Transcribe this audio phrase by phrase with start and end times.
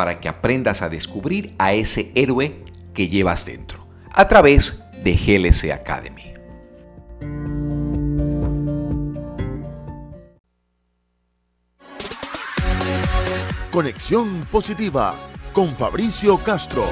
[0.00, 5.72] para que aprendas a descubrir a ese héroe que llevas dentro a través de GLC
[5.72, 6.32] Academy.
[13.70, 15.14] Conexión positiva
[15.52, 16.86] con Fabricio Castro.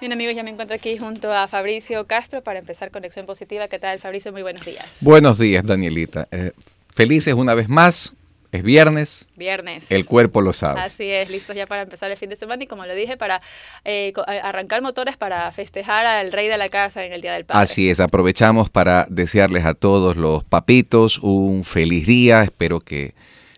[0.00, 3.68] Bien amigos, ya me encuentro aquí junto a Fabricio Castro para empezar Conexión Positiva.
[3.68, 4.32] ¿Qué tal Fabricio?
[4.32, 4.96] Muy buenos días.
[5.00, 6.26] Buenos días Danielita.
[6.32, 6.50] Eh,
[6.92, 8.12] felices una vez más
[8.54, 9.26] es viernes.
[9.34, 9.90] Viernes.
[9.90, 10.80] El cuerpo lo sabe.
[10.80, 13.42] Así es, listos ya para empezar el fin de semana y como le dije, para
[13.84, 17.44] eh, eh, arrancar motores para festejar al rey de la casa en el Día del
[17.44, 17.62] Padre.
[17.64, 22.44] Así es, aprovechamos para desearles a todos los papitos un feliz día.
[22.44, 23.14] Espero que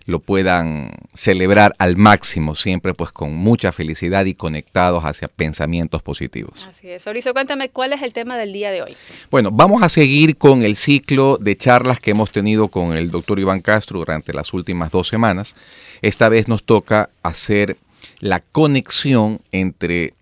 [0.06, 6.64] lo puedan celebrar al máximo, siempre pues con mucha felicidad y conectados hacia pensamientos positivos.
[6.68, 7.02] Así es.
[7.02, 8.96] Fabricio, cuéntame cuál es el tema del día de hoy.
[9.32, 13.40] Bueno, vamos a seguir con el ciclo de charlas que hemos tenido con el doctor
[13.40, 15.56] Iván Castro durante las últimas dos semanas.
[16.02, 17.76] Esta vez nos toca hacer
[18.20, 20.14] la conexión entre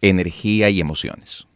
[0.00, 1.46] energía y emociones.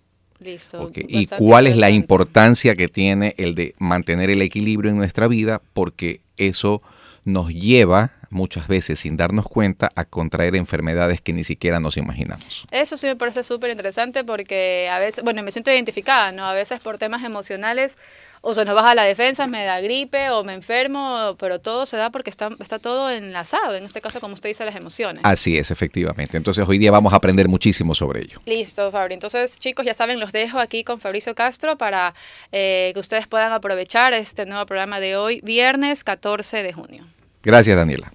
[0.41, 0.91] Listo.
[0.95, 5.63] ¿Y cuál es la importancia que tiene el de mantener el equilibrio en nuestra vida?
[5.73, 6.83] Porque eso
[7.27, 12.67] nos lleva muchas veces sin darnos cuenta a contraer enfermedades que ni siquiera nos imaginamos.
[12.71, 16.45] Eso sí me parece súper interesante porque a veces, bueno, me siento identificada, ¿no?
[16.45, 17.97] A veces por temas emocionales
[18.43, 21.97] o se nos baja la defensa, me da gripe o me enfermo, pero todo se
[21.97, 25.21] da porque está, está todo enlazado, en este caso, como usted dice, las emociones.
[25.25, 26.37] Así es, efectivamente.
[26.37, 28.41] Entonces hoy día vamos a aprender muchísimo sobre ello.
[28.47, 29.15] Listo, Fabri.
[29.15, 32.15] Entonces, chicos, ya saben, los dejo aquí con Fabricio Castro para
[32.53, 37.16] eh, que ustedes puedan aprovechar este nuevo programa de hoy, viernes 14 de junio.
[37.47, 38.13] Gracias, Daniela.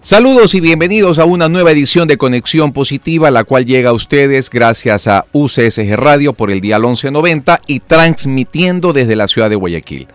[0.00, 4.50] Saludos y bienvenidos a una nueva edición de Conexión Positiva, la cual llega a ustedes
[4.50, 10.08] gracias a UCSG Radio por el día 1190 y transmitiendo desde la ciudad de Guayaquil.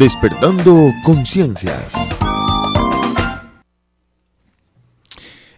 [0.00, 1.92] Despertando conciencias.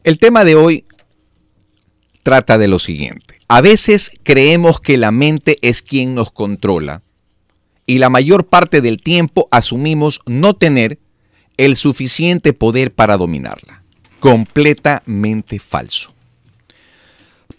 [0.03, 0.85] El tema de hoy
[2.25, 3.39] trata de lo siguiente.
[3.47, 7.03] A veces creemos que la mente es quien nos controla
[7.87, 10.99] y la mayor parte del tiempo asumimos no tener
[11.57, 13.85] el suficiente poder para dominarla.
[14.19, 16.13] Completamente falso.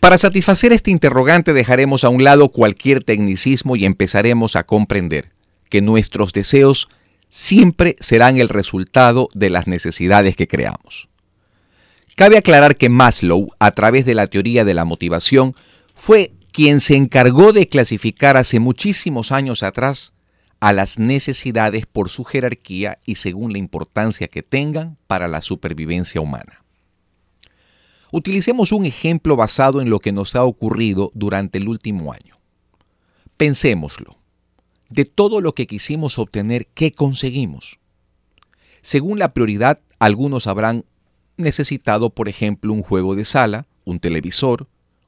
[0.01, 5.32] Para satisfacer este interrogante dejaremos a un lado cualquier tecnicismo y empezaremos a comprender
[5.73, 6.87] que nuestros deseos
[7.29, 11.09] siempre serán el resultado de las necesidades que creamos.
[12.15, 15.55] Cabe aclarar que Maslow, a través de la teoría de la motivación,
[15.95, 20.13] fue quien se encargó de clasificar hace muchísimos años atrás
[20.59, 26.21] a las necesidades por su jerarquía y según la importancia que tengan para la supervivencia
[26.21, 26.63] humana.
[28.11, 32.37] Utilicemos un ejemplo basado en lo que nos ha ocurrido durante el último año.
[33.37, 34.22] Pensémoslo.
[34.93, 37.79] De todo lo que quisimos obtener, ¿qué conseguimos?
[38.83, 40.85] Según la prioridad, algunos habrán
[41.35, 44.67] necesitado, por ejemplo, un juego de sala, un televisor,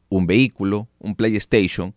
[0.10, 1.94] un vehículo, un PlayStation,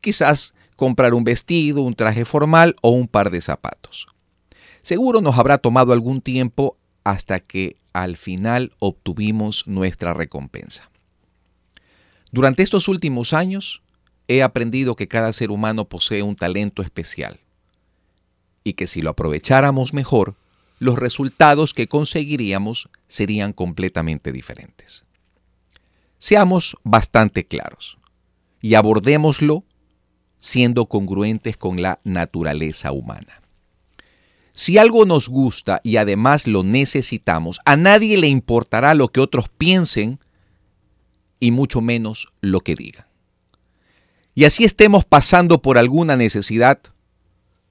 [0.00, 4.06] quizás comprar un vestido, un traje formal o un par de zapatos.
[4.80, 10.90] Seguro nos habrá tomado algún tiempo hasta que al final obtuvimos nuestra recompensa.
[12.32, 13.82] Durante estos últimos años
[14.28, 17.40] he aprendido que cada ser humano posee un talento especial
[18.64, 20.34] y que si lo aprovecháramos mejor,
[20.78, 25.04] los resultados que conseguiríamos serían completamente diferentes.
[26.18, 27.98] Seamos bastante claros
[28.60, 29.64] y abordémoslo
[30.38, 33.42] siendo congruentes con la naturaleza humana.
[34.52, 39.48] Si algo nos gusta y además lo necesitamos, a nadie le importará lo que otros
[39.48, 40.18] piensen
[41.38, 43.05] y mucho menos lo que digan.
[44.36, 46.78] Y así estemos pasando por alguna necesidad,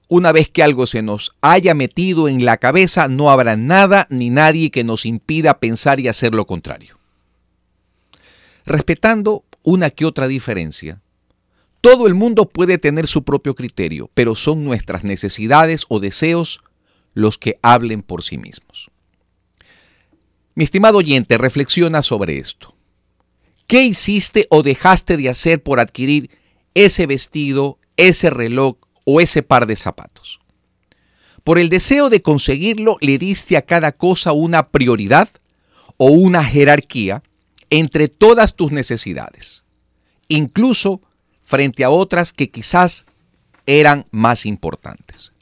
[0.08, 4.30] una vez que algo se nos haya metido en la cabeza, no habrá nada ni
[4.30, 6.98] nadie que nos impida pensar y hacer lo contrario.
[8.64, 11.00] Respetando una que otra diferencia,
[11.80, 16.62] todo el mundo puede tener su propio criterio, pero son nuestras necesidades o deseos
[17.14, 18.90] los que hablen por sí mismos.
[20.56, 22.74] Mi estimado oyente, reflexiona sobre esto.
[23.68, 26.28] ¿Qué hiciste o dejaste de hacer por adquirir
[26.76, 30.40] ese vestido, ese reloj o ese par de zapatos?
[31.42, 35.28] Por el deseo de conseguirlo, le diste a cada cosa una prioridad
[35.96, 37.22] o una jerarquía
[37.70, 39.64] entre todas tus necesidades,
[40.28, 41.00] incluso
[41.42, 43.06] frente a otras que quizás
[43.66, 45.32] eran más importantes.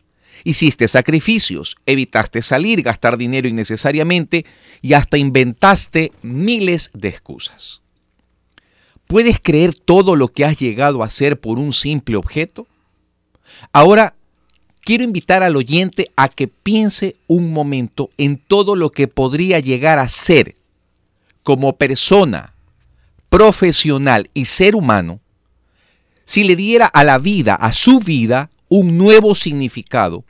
[0.45, 4.45] Hiciste sacrificios, evitaste salir, gastar dinero innecesariamente
[4.83, 7.81] y hasta inventaste miles de excusas.
[9.07, 12.67] ¿Puedes creer todo lo que has llegado a hacer por un simple objeto?
[13.73, 14.15] Ahora,
[14.81, 19.99] quiero invitar al oyente a que piense un momento en todo lo que podría llegar
[19.99, 20.57] a ser
[21.43, 22.55] como persona,
[23.29, 25.21] profesional y ser humano
[26.25, 30.25] si le diera a la vida, a su vida, un nuevo significado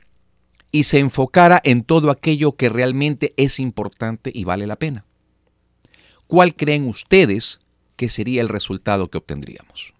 [0.71, 5.05] y se enfocara en todo aquello que realmente es importante y vale la pena.
[6.27, 7.59] ¿Cuál creen ustedes
[7.95, 9.93] que sería el resultado que obtendríamos?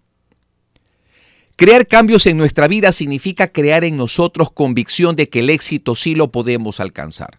[1.56, 6.14] Crear cambios en nuestra vida significa crear en nosotros convicción de que el éxito sí
[6.14, 7.38] lo podemos alcanzar.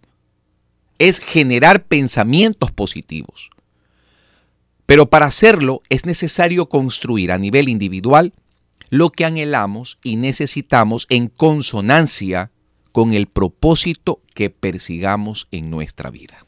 [0.98, 3.52] Es generar pensamientos positivos.
[4.88, 8.34] Pero para hacerlo es necesario construir a nivel individual
[8.90, 12.52] lo que anhelamos y necesitamos en consonancia
[12.92, 16.44] con el propósito que persigamos en nuestra vida.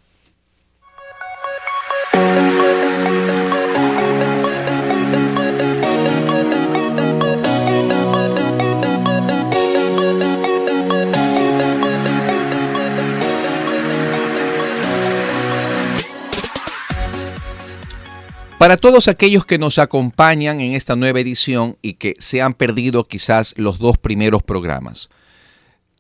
[18.60, 23.06] Para todos aquellos que nos acompañan en esta nueva edición y que se han perdido
[23.06, 25.08] quizás los dos primeros programas,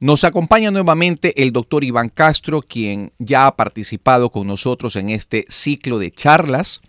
[0.02, 5.46] nos acompaña nuevamente el doctor Iván Castro, quien ya ha participado con nosotros en este
[5.48, 6.82] ciclo de charlas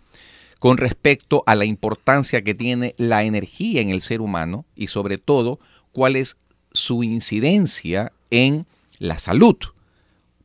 [0.59, 5.19] con respecto a la importancia que tiene la energía en el ser humano y sobre
[5.19, 5.61] todo
[5.93, 6.37] cuál es
[6.73, 8.67] su incidencia en
[8.99, 9.55] la salud.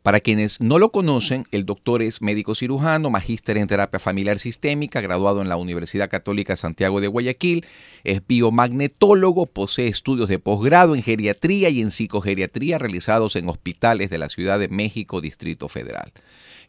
[0.05, 5.01] Para quienes no lo conocen, el doctor es médico cirujano, magíster en terapia familiar sistémica,
[5.01, 7.65] graduado en la Universidad Católica Santiago de Guayaquil,
[8.03, 14.19] es biomagnetólogo, posee estudios de posgrado en geriatría y en psicogeriatría realizados en hospitales de
[14.19, 16.11] la Ciudad de México, Distrito Federal.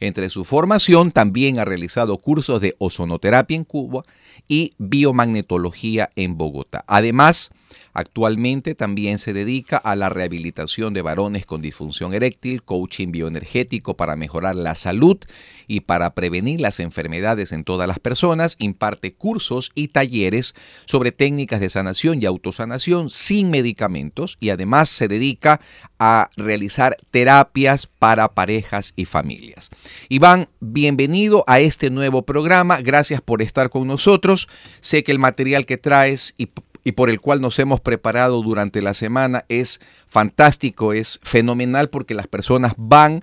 [0.00, 4.04] Entre su formación también ha realizado cursos de ozonoterapia en Cuba
[4.48, 6.86] y biomagnetología en Bogotá.
[6.86, 7.50] Además,
[7.92, 14.16] Actualmente también se dedica a la rehabilitación de varones con disfunción eréctil, coaching bioenergético para
[14.16, 15.18] mejorar la salud
[15.66, 20.54] y para prevenir las enfermedades en todas las personas, imparte cursos y talleres
[20.84, 25.60] sobre técnicas de sanación y autosanación sin medicamentos y además se dedica
[25.98, 29.70] a realizar terapias para parejas y familias.
[30.08, 34.48] Iván, bienvenido a este nuevo programa, gracias por estar con nosotros.
[34.80, 36.46] Sé que el material que traes y
[36.86, 42.14] y por el cual nos hemos preparado durante la semana es fantástico, es fenomenal porque
[42.14, 43.22] las personas van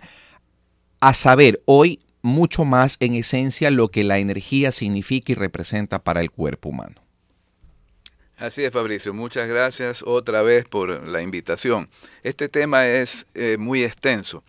[0.99, 6.19] a saber hoy mucho más en esencia lo que la energía significa y representa para
[6.19, 6.95] el cuerpo humano.
[8.35, 9.13] Así es, Fabricio.
[9.13, 11.87] Muchas gracias otra vez por la invitación.
[12.23, 14.43] Este tema es eh, muy extenso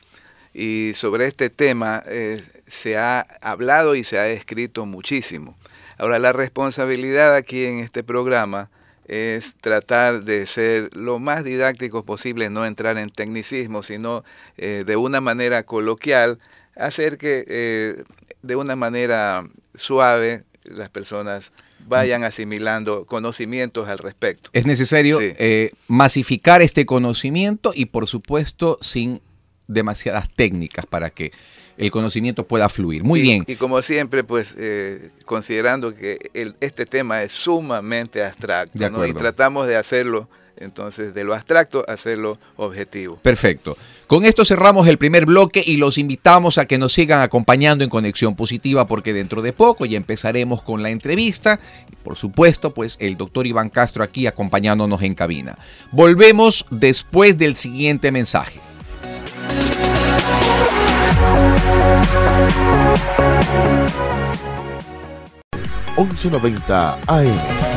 [0.53, 5.57] y sobre este tema eh, se ha hablado y se ha escrito muchísimo.
[5.99, 8.71] Ahora, la responsabilidad aquí en este programa
[9.07, 14.25] es tratar de ser lo más didáctico posible, no entrar en tecnicismo, sino
[14.57, 16.39] eh, de una manera coloquial,
[16.77, 18.05] hacer que eh,
[18.43, 19.45] de una manera
[19.75, 21.53] suave las personas
[21.87, 24.51] vayan asimilando conocimientos al respecto.
[24.53, 29.21] Es necesario eh, masificar este conocimiento y por supuesto sin
[29.67, 31.33] demasiadas técnicas para que
[31.77, 33.03] el conocimiento pueda fluir.
[33.05, 33.45] Muy bien.
[33.47, 39.77] Y como siempre, pues eh, considerando que este tema es sumamente abstracto y tratamos de
[39.77, 43.17] hacerlo entonces, de lo abstracto, hacerlo objetivo.
[43.17, 43.77] Perfecto.
[44.07, 47.91] Con esto cerramos el primer bloque y los invitamos a que nos sigan acompañando en
[47.91, 51.59] Conexión Positiva porque dentro de poco ya empezaremos con la entrevista.
[51.91, 55.59] Y por supuesto, pues el doctor Iván Castro aquí acompañándonos en cabina.
[55.91, 58.61] Volvemos después del siguiente mensaje.
[65.97, 67.75] 1190 AM.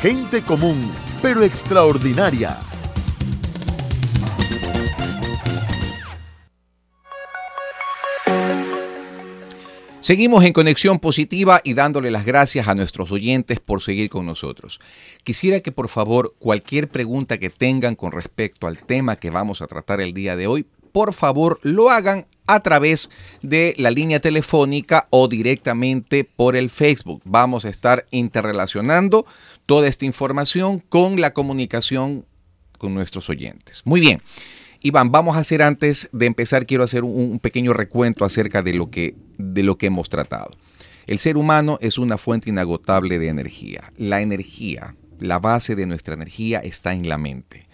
[0.00, 2.56] Gente común, pero extraordinaria
[10.06, 14.78] Seguimos en conexión positiva y dándole las gracias a nuestros oyentes por seguir con nosotros.
[15.24, 19.66] Quisiera que por favor cualquier pregunta que tengan con respecto al tema que vamos a
[19.66, 23.10] tratar el día de hoy, por favor lo hagan a través
[23.42, 27.20] de la línea telefónica o directamente por el Facebook.
[27.24, 29.26] Vamos a estar interrelacionando
[29.66, 32.24] toda esta información con la comunicación
[32.78, 33.82] con nuestros oyentes.
[33.84, 34.22] Muy bien.
[34.86, 38.88] Iván, vamos a hacer antes de empezar, quiero hacer un, pequeño recuento acerca de lo,
[38.88, 40.52] que, de lo que hemos tratado.
[41.08, 43.92] El ser humano es una fuente inagotable de energía.
[43.96, 47.66] La energía, la base de nuestra energía está en la mente.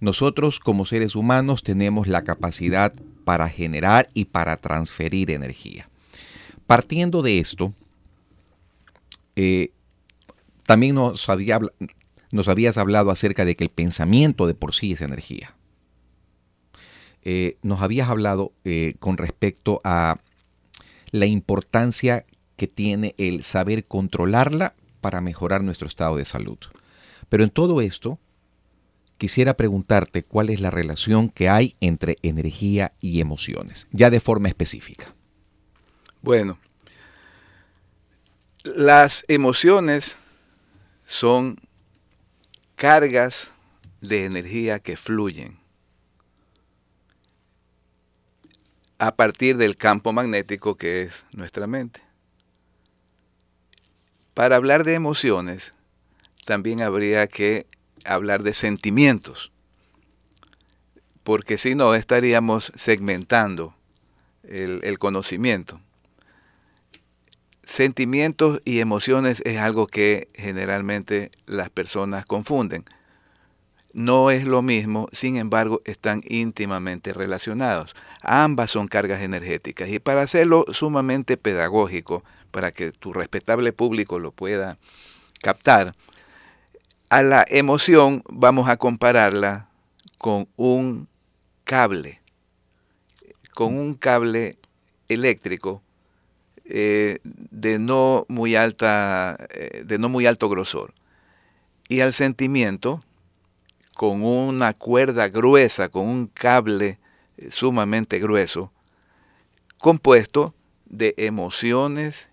[0.00, 2.92] Nosotros como seres humanos tenemos la capacidad
[3.24, 5.88] para generar y para transferir energía.
[6.66, 7.72] Partiendo de esto,
[9.36, 9.70] eh,
[10.66, 11.24] también nos,
[12.32, 15.54] nos habías hablado acerca de que el pensamiento de por sí es energía.
[17.22, 20.18] Eh, nos habías hablado eh, con respecto a
[21.10, 22.24] la importancia
[22.56, 26.58] que tiene el saber controlarla para mejorar nuestro estado de salud.
[27.28, 28.18] Pero en todo esto,
[29.16, 34.48] quisiera preguntarte cuál es la relación que hay entre energía y emociones, ya de forma
[34.48, 35.14] específica.
[36.22, 36.58] Bueno,
[38.64, 40.16] las emociones
[41.04, 41.56] son
[42.74, 43.50] cargas
[44.00, 45.58] de energía que fluyen.
[48.98, 52.00] A partir del campo magnético que es nuestra mente.
[54.34, 55.74] Para hablar de emociones,
[56.44, 57.66] también habría que
[58.04, 59.52] hablar de sentimientos,
[61.22, 63.74] porque si no estaríamos segmentando
[64.44, 65.80] el, conocimiento.
[67.64, 72.84] Sentimientos y emociones es algo que generalmente las personas confunden.
[73.92, 77.94] No es lo mismo, sin embargo, están íntimamente relacionados.
[78.22, 84.32] Ambas son cargas energéticas y para hacerlo sumamente pedagógico, para que tu respetable público lo
[84.32, 84.78] pueda
[85.40, 85.94] captar,
[87.10, 89.68] a la emoción vamos a compararla
[90.18, 91.08] con un
[91.64, 92.20] cable,
[93.54, 94.58] con un cable
[95.08, 95.82] eléctrico
[96.64, 100.92] eh, de, no muy alta, eh, de no muy alto grosor.
[101.88, 103.02] Y al sentimiento,
[103.94, 106.98] con una cuerda gruesa, con un cable
[107.50, 108.72] sumamente grueso,
[109.78, 110.54] compuesto
[110.86, 112.28] de emociones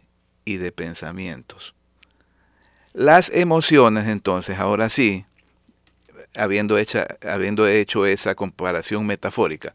[0.45, 1.75] y de pensamientos.
[2.93, 5.25] Las emociones, entonces, ahora sí,
[6.35, 6.77] habiendo,
[7.27, 9.74] habiendo hecho esa comparación metafórica,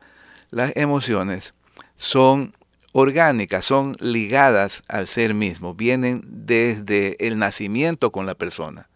[0.51, 1.55] las emociones
[1.97, 2.55] son
[2.93, 8.90] orgánicas, son ligadas al ser mismo, vienen desde el nacimiento con la persona.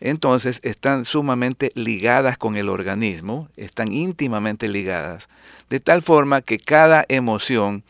[0.00, 5.28] Entonces están sumamente ligadas con el organismo, están íntimamente ligadas,
[5.70, 7.82] de tal forma que cada emoción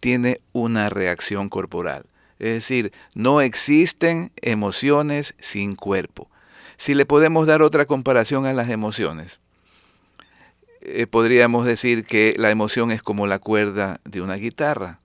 [0.00, 2.04] tiene una reacción corporal.
[2.40, 6.28] Es decir, no existen emociones sin cuerpo.
[6.76, 9.38] Si le podemos dar otra comparación a las emociones,
[10.80, 14.98] eh, podríamos decir que la emoción es como la cuerda de una guitarra.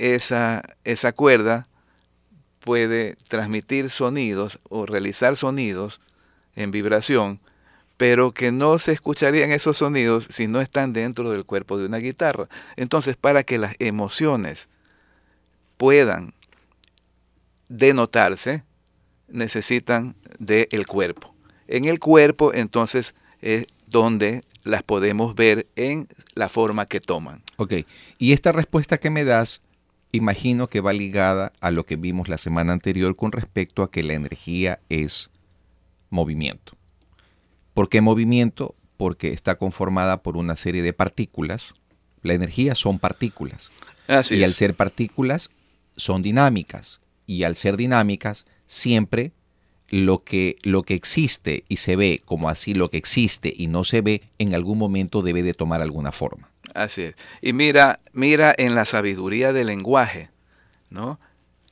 [0.00, 1.68] Esa, esa cuerda
[2.60, 6.00] puede transmitir sonidos o realizar sonidos
[6.54, 7.40] en vibración,
[7.96, 11.98] pero que no se escucharían esos sonidos si no están dentro del cuerpo de una
[11.98, 12.48] guitarra.
[12.76, 14.68] Entonces, para que las emociones
[15.76, 16.34] puedan
[17.68, 18.64] denotarse,
[19.28, 21.34] necesitan del cuerpo.
[21.68, 27.42] En el cuerpo, entonces, es donde las podemos ver en la forma que toman.
[27.56, 27.74] Ok,
[28.18, 29.62] y esta respuesta que me das,
[30.12, 34.02] imagino que va ligada a lo que vimos la semana anterior con respecto a que
[34.02, 35.30] la energía es
[36.10, 36.72] movimiento.
[37.74, 38.74] ¿Por qué movimiento?
[38.96, 41.74] Porque está conformada por una serie de partículas.
[42.22, 43.70] La energía son partículas.
[44.30, 45.50] y al ser partículas
[45.96, 47.00] son dinámicas.
[47.26, 49.32] Y al ser dinámicas, siempre
[49.88, 53.84] lo que, lo que existe y se ve como así lo que existe y no
[53.84, 56.49] se ve, en algún momento debe de tomar alguna forma.
[56.74, 57.14] Así es.
[57.40, 60.30] Y mira, mira en la sabiduría del lenguaje,
[60.88, 61.20] ¿no?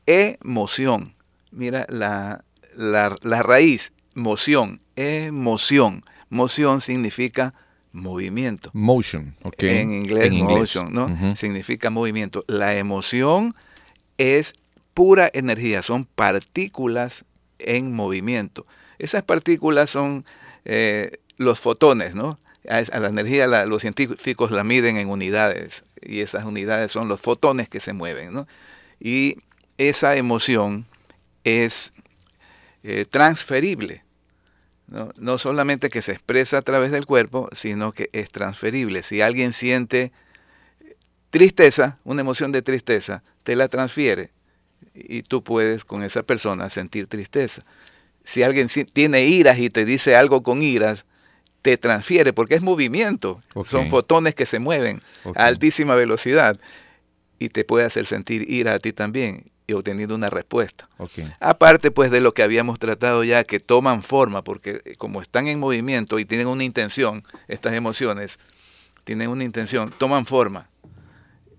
[0.07, 1.15] Emoción.
[1.51, 6.05] Mira la, la, raíz, moción, emoción.
[6.31, 7.55] Moción significa
[7.93, 8.71] movimiento.
[8.75, 9.63] Motion, ok.
[9.63, 11.37] En inglés, motion, ¿no?
[11.37, 12.45] Significa movimiento.
[12.47, 13.55] La emoción
[14.19, 14.55] es
[14.95, 17.25] pura energía, son partículas
[17.59, 18.67] en movimiento.
[18.99, 20.25] Esas partículas son
[20.65, 22.39] eh, los fotones, ¿no?
[22.69, 27.69] A, la energía los científicos la miden en unidades y esas unidades son los fotones
[27.69, 28.47] que se mueven, ¿no?
[29.01, 29.37] Y
[29.79, 30.87] esa emoción
[31.45, 31.93] es
[32.83, 34.05] eh, transferible,
[34.87, 35.13] ¿no?
[35.17, 39.03] no solamente que se expresa a través del cuerpo, sino que es transferible.
[39.03, 40.13] Si alguien siente
[41.31, 44.31] tristeza, una emoción de tristeza, te la transfiere
[44.95, 47.63] y tú puedes con esa persona sentir tristeza.
[48.25, 51.07] Si alguien tiene iras y te dice algo con iras,
[51.63, 53.41] te transfiere porque es movimiento.
[53.65, 55.03] Son fotones que se mueven
[55.35, 56.59] a altísima velocidad
[57.39, 60.89] y te puede hacer sentir ira a ti también y obteniendo una respuesta.
[61.41, 65.47] Aparte pues de lo que habíamos tratado ya, que toman forma, porque eh, como están
[65.47, 68.39] en movimiento y tienen una intención, estas emociones
[69.05, 70.71] tienen una intención, toman forma.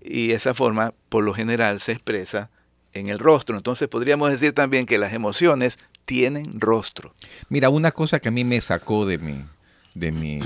[0.02, 2.50] Y esa forma por lo general se expresa
[2.94, 3.56] en el rostro.
[3.56, 7.14] Entonces podríamos decir también que las emociones tienen rostro.
[7.48, 9.44] Mira, una cosa que a mí me sacó de mi,
[9.94, 10.40] de mi,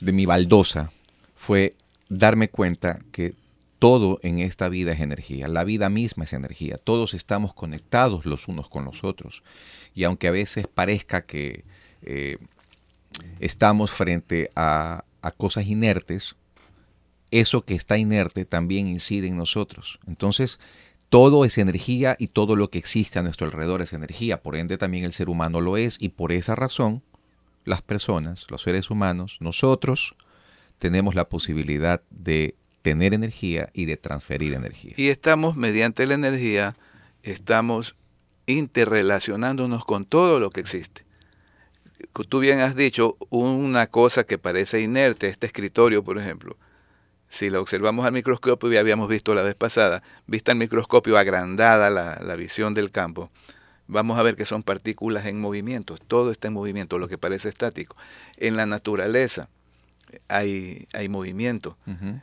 [0.00, 0.92] de mi baldosa
[1.34, 1.74] fue
[2.08, 3.34] darme cuenta que
[3.78, 8.48] todo en esta vida es energía, la vida misma es energía, todos estamos conectados los
[8.48, 9.42] unos con los otros.
[9.94, 11.64] Y aunque a veces parezca que
[12.02, 12.38] eh,
[13.40, 16.36] estamos frente a, a cosas inertes,
[17.30, 19.98] eso que está inerte también incide en nosotros.
[20.06, 20.58] Entonces,
[21.08, 24.42] todo es energía y todo lo que existe a nuestro alrededor es energía.
[24.42, 27.02] Por ende también el ser humano lo es y por esa razón
[27.64, 30.14] las personas, los seres humanos, nosotros
[30.78, 34.94] tenemos la posibilidad de tener energía y de transferir energía.
[34.96, 36.76] Y estamos, mediante la energía,
[37.22, 37.96] estamos
[38.46, 41.04] interrelacionándonos con todo lo que existe.
[42.28, 46.56] Tú bien has dicho una cosa que parece inerte, este escritorio, por ejemplo
[47.34, 51.90] si lo observamos al microscopio, ya habíamos visto la vez pasada, vista al microscopio agrandada
[51.90, 53.30] la, visión del campo,
[53.86, 57.48] vamos a ver que son partículas en movimiento, todo está en movimiento, lo que parece
[57.48, 57.96] estático.
[58.36, 59.48] En la naturaleza
[60.28, 61.76] hay, hay movimiento.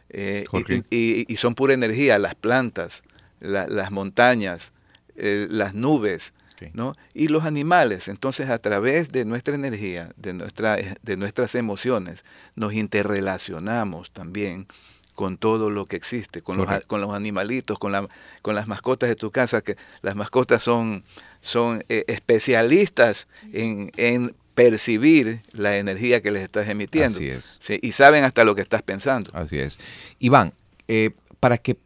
[0.10, 0.45] Eh,
[0.89, 3.04] y, son pura energía, las plantas,
[3.39, 4.71] las montañas,
[5.15, 6.34] eh, las nubes,
[6.74, 6.93] ¿no?
[7.13, 12.24] Y los animales, entonces a través de nuestra energía, de, nuestra, de nuestras emociones,
[12.56, 14.67] nos interrelacionamos también
[15.15, 18.08] con todo lo que existe, con, los, con los, animalitos, con, la,
[18.41, 21.04] con las mascotas de tu casa, que las mascotas son,
[21.41, 27.17] son eh, especialistas en, en, percibir la energía que les estás emitiendo.
[27.17, 27.60] Así es.
[27.82, 29.32] y saben hasta lo que estás pensando.
[29.34, 29.80] Así es.
[30.19, 30.54] Iván,
[30.89, 31.77] eh, para que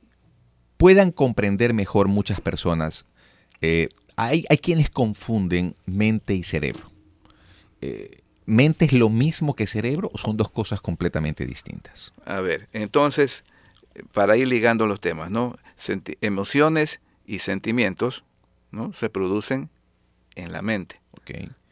[0.76, 3.06] puedan comprender mejor muchas personas,
[3.62, 6.92] eh, hay, hay, quienes confunden mente y cerebro.
[8.46, 12.14] ¿Mente es lo mismo que cerebro o son dos cosas completamente distintas?
[12.26, 13.44] A ver, entonces,
[14.12, 15.58] para ir ligando los temas, ¿no?
[15.78, 18.24] Senti- emociones y sentimientos
[18.76, 18.94] ¿no?
[18.94, 19.70] se producen
[20.36, 21.00] en la mente.
[21.12, 21.32] Ok.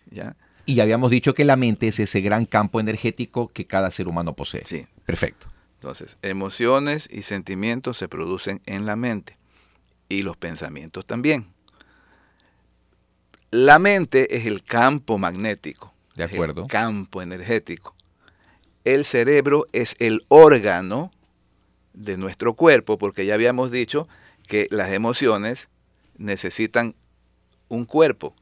[0.10, 0.36] ¿ya?
[0.66, 4.34] Y habíamos dicho que la mente es ese gran campo energético que cada ser humano
[4.34, 4.64] posee.
[4.66, 4.88] Sí.
[5.06, 5.48] Perfecto.
[5.76, 9.38] Entonces, emociones y sentimientos se producen en la mente
[10.08, 11.48] y los pensamientos también.
[13.52, 16.68] La mente es el campo magnético, De es el acuerdo.
[16.68, 17.96] campo energético.
[18.86, 21.12] El cerebro es el órgano
[21.94, 24.08] de nuestro cuerpo, porque ya habíamos dicho
[24.48, 25.70] que las emociones
[26.18, 26.96] necesitan
[27.70, 28.36] un cuerpo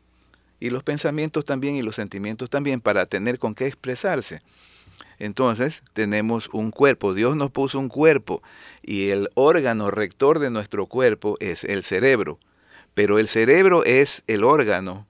[0.60, 4.42] y los pensamientos también y los sentimientos también para tener con qué expresarse.
[5.20, 8.42] Entonces tenemos un cuerpo, Dios nos puso un cuerpo
[8.82, 12.40] y el órgano rector de nuestro cuerpo es el cerebro,
[12.94, 15.08] pero el cerebro es el órgano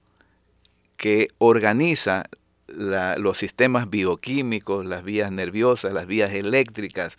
[0.96, 2.24] que organiza
[2.68, 7.18] los sistemas bioquímicos, las vías nerviosas, las vías eléctricas.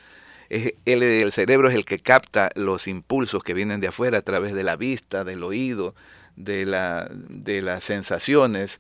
[0.86, 4.64] El cerebro es el que capta los impulsos que vienen de afuera a través de
[4.64, 5.96] la vista, del oído,
[6.36, 8.80] de, la, de las sensaciones,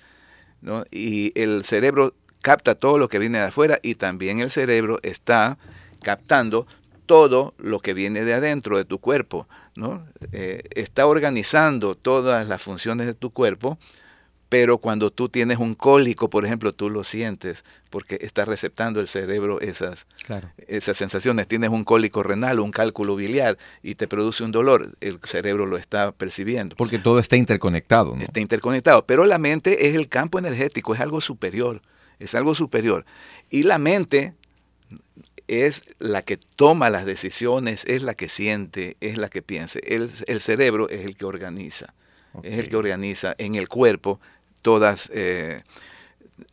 [0.62, 0.86] ¿no?
[0.92, 5.58] Y el cerebro capta todo lo que viene de afuera y también el cerebro está
[6.02, 6.68] captando
[7.06, 10.06] todo lo que viene de adentro de tu cuerpo, ¿no?
[10.32, 13.78] Eh, está organizando todas las funciones de tu cuerpo,
[14.54, 19.08] pero cuando tú tienes un cólico, por ejemplo, tú lo sientes porque está receptando el
[19.08, 20.52] cerebro esas, Claro.
[20.68, 21.48] esas sensaciones.
[21.48, 25.76] Tienes un cólico renal, un cálculo biliar y te produce un dolor, el cerebro lo
[25.76, 26.76] está percibiendo.
[26.76, 28.22] Porque todo está interconectado, ¿no?
[28.22, 31.82] Está interconectado, pero la mente es el campo energético, es algo superior,
[32.20, 33.06] es algo superior.
[33.50, 34.36] Y la mente
[35.48, 39.80] es la que toma las decisiones, es la que siente, es la que piensa.
[39.82, 41.96] El, el cerebro es el que organiza,
[42.44, 44.20] es el que organiza en el cuerpo
[44.64, 45.62] todas, eh,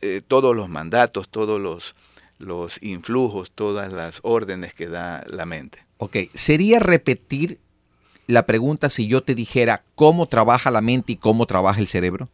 [0.01, 1.95] eh, todos los mandatos, todos los,
[2.37, 5.83] los influjos, todas las órdenes que da la mente.
[5.97, 7.59] Ok, sería repetir
[8.27, 12.29] la pregunta si yo te dijera cómo trabaja la mente y cómo trabaja el cerebro.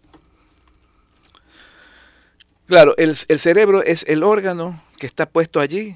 [2.67, 5.95] Claro, el, el cerebro es el órgano que está puesto allí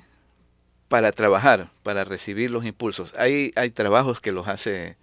[0.87, 3.13] para trabajar, para recibir los impulsos.
[3.17, 4.95] Hay, hay trabajos que los hace,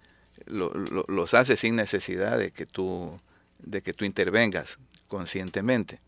[0.45, 3.19] lo- lo- los hace sin necesidad de que tú,
[3.59, 5.99] de que tú intervengas conscientemente.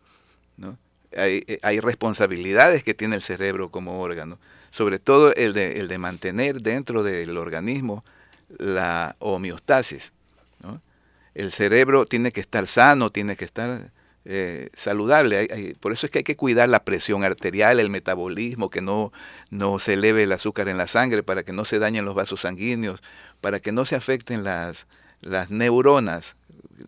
[0.58, 0.78] ¿no?
[1.16, 5.88] Hay, eh, hay responsabilidades que tiene el cerebro como órgano, sobre todo el de, el
[5.88, 8.04] de mantener dentro del organismo
[8.58, 10.12] la homeostasis.
[10.64, 10.82] ¿no?
[11.34, 13.92] El cerebro tiene que estar sano, tiene que estar
[14.24, 15.76] eh, saludable.
[15.80, 19.12] Por eso es que hay que cuidar la presión arterial, el metabolismo, que no,
[19.50, 22.42] no se eleve el azúcar en la sangre, para que no se dañen los vasos
[22.42, 23.02] sanguíneos,
[23.40, 24.88] para que no se afecten las,
[25.22, 26.36] las neuronas.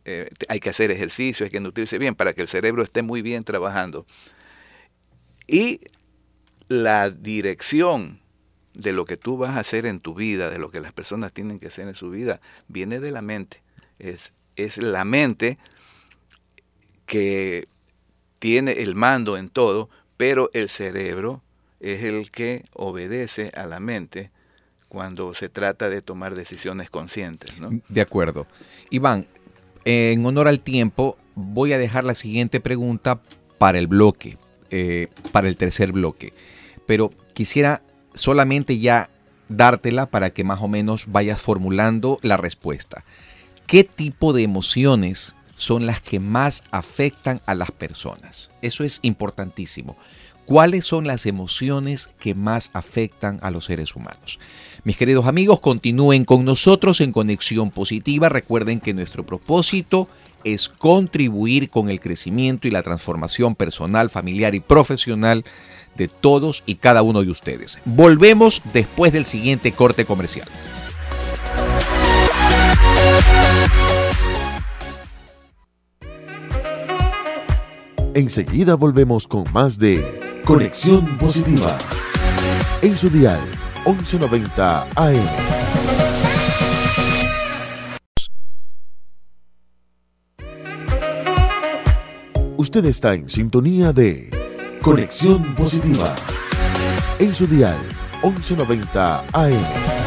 [0.06, 3.22] Eh, hay que hacer ejercicio, hay que nutrirse bien para que el cerebro esté muy
[3.22, 4.06] bien trabajando.
[5.48, 5.82] Y
[6.68, 8.20] la dirección
[8.74, 11.34] de lo que tú vas a hacer en tu vida, de lo que las personas
[11.34, 13.62] tienen que hacer en su vida, viene de la mente.
[14.00, 15.58] Es, es la mente
[17.06, 17.68] que
[18.40, 21.44] tiene el mando en todo, pero el cerebro
[21.80, 24.32] es el que obedece a la mente
[24.88, 27.58] cuando se trata de tomar decisiones conscientes.
[27.60, 27.72] ¿no?
[27.90, 28.48] De acuerdo.
[28.90, 29.28] Iván,
[29.86, 33.22] en honor al tiempo, voy a dejar la siguiente pregunta
[33.58, 34.38] para el bloque,
[34.70, 36.34] eh, para el tercer bloque.
[36.86, 37.82] Pero quisiera
[38.14, 39.10] solamente ya
[39.50, 43.04] dártela para que más o menos vayas formulando la respuesta.
[43.68, 48.52] ¿Qué tipo de emociones son las que más afectan a las personas?
[48.62, 49.98] Eso es importantísimo.
[50.46, 54.40] ¿Cuáles son las emociones que más afectan a los seres humanos?
[54.84, 58.28] Mis queridos amigos, continúen con nosotros en Conexión Positiva.
[58.28, 60.10] Recuerden que nuestro propósito
[60.44, 65.46] es contribuir con el crecimiento y la transformación personal, familiar y profesional
[65.96, 67.80] de todos y cada uno de ustedes.
[67.86, 70.50] Volvemos después del siguiente corte comercial.
[78.14, 81.78] Enseguida volvemos con más de Conexión Positiva.
[82.82, 83.40] En su dial
[83.86, 85.28] 1190 AM.
[92.58, 94.30] Usted está en sintonía de
[94.82, 96.14] Conexión Positiva.
[97.20, 97.78] En su dial
[98.22, 100.03] 1190 AM.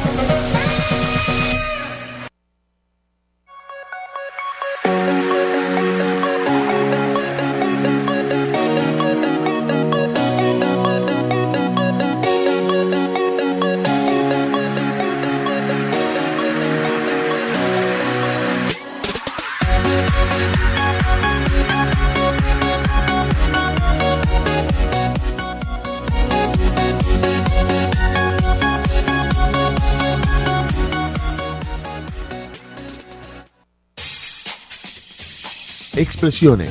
[36.16, 36.70] Expresiones.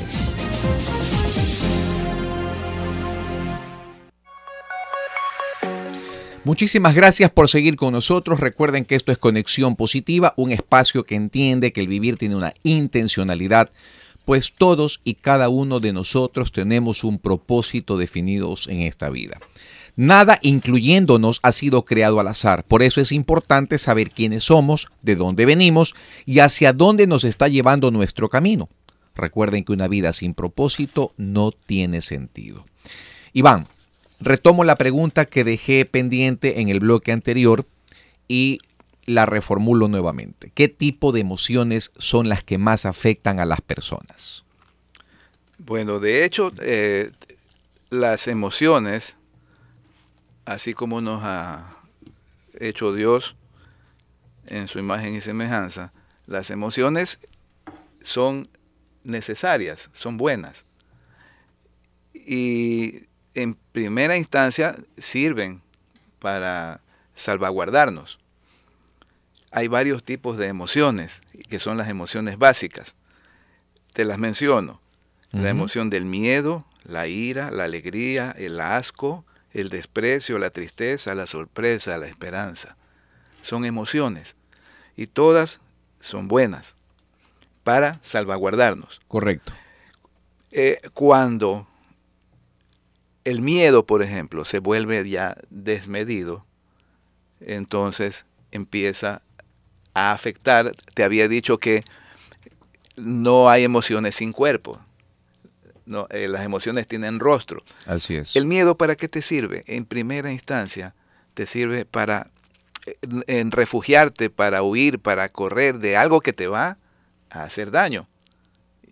[6.44, 8.40] Muchísimas gracias por seguir con nosotros.
[8.40, 12.56] Recuerden que esto es Conexión Positiva, un espacio que entiende que el vivir tiene una
[12.64, 13.70] intencionalidad,
[14.26, 19.40] pues todos y cada uno de nosotros tenemos un propósito definidos en esta vida.
[19.96, 22.64] Nada, incluyéndonos, ha sido creado al azar.
[22.64, 25.94] Por eso es importante saber quiénes somos, de dónde venimos
[26.26, 28.70] y hacia dónde nos está llevando nuestro camino.
[29.16, 32.66] Recuerden que una vida sin propósito no tiene sentido.
[33.34, 33.68] Iván,
[34.20, 37.66] Retomo la pregunta que dejé pendiente en el bloque anterior
[38.28, 38.60] y
[39.06, 40.52] la reformulo nuevamente.
[40.54, 44.44] ¿Qué tipo de emociones son las que más afectan a las personas?
[45.58, 47.12] Bueno, de hecho, eh,
[47.90, 49.16] las emociones,
[50.46, 51.78] así como nos ha
[52.60, 53.36] hecho Dios
[54.48, 55.92] en su imagen y semejanza,
[56.26, 57.20] las emociones
[58.02, 58.50] son
[59.06, 60.66] necesarias, son buenas.
[62.14, 65.62] Y en primera instancia sirven
[66.20, 66.82] para
[67.14, 68.20] salvaguardarnos.
[69.52, 72.96] Hay varios tipos de emociones, que son las emociones básicas.
[73.94, 74.82] Te las menciono.
[75.32, 81.28] La emoción del miedo, la ira, la alegría, el asco, el desprecio, la tristeza, la
[81.28, 82.78] sorpresa, la esperanza.
[83.42, 84.38] Son emociones
[84.96, 85.60] y todas
[86.00, 86.75] son buenas
[87.66, 89.02] para salvaguardarnos.
[89.08, 89.52] Correcto.
[90.52, 91.68] Eh, cuando
[93.24, 96.46] el miedo, por ejemplo, se vuelve ya desmedido,
[97.42, 99.24] entonces empieza
[99.96, 100.76] a afectar.
[100.94, 101.84] Te había dicho que
[102.98, 104.80] no hay emociones sin cuerpo.
[105.88, 107.64] No, eh, las emociones tienen rostro.
[107.88, 108.36] Así es.
[108.36, 109.64] El miedo, ¿para qué te sirve?
[109.66, 110.94] En primera instancia,
[111.34, 112.30] te sirve para
[113.26, 116.78] en refugiarte, para huir, para correr de algo que te va
[117.30, 118.08] a hacer daño.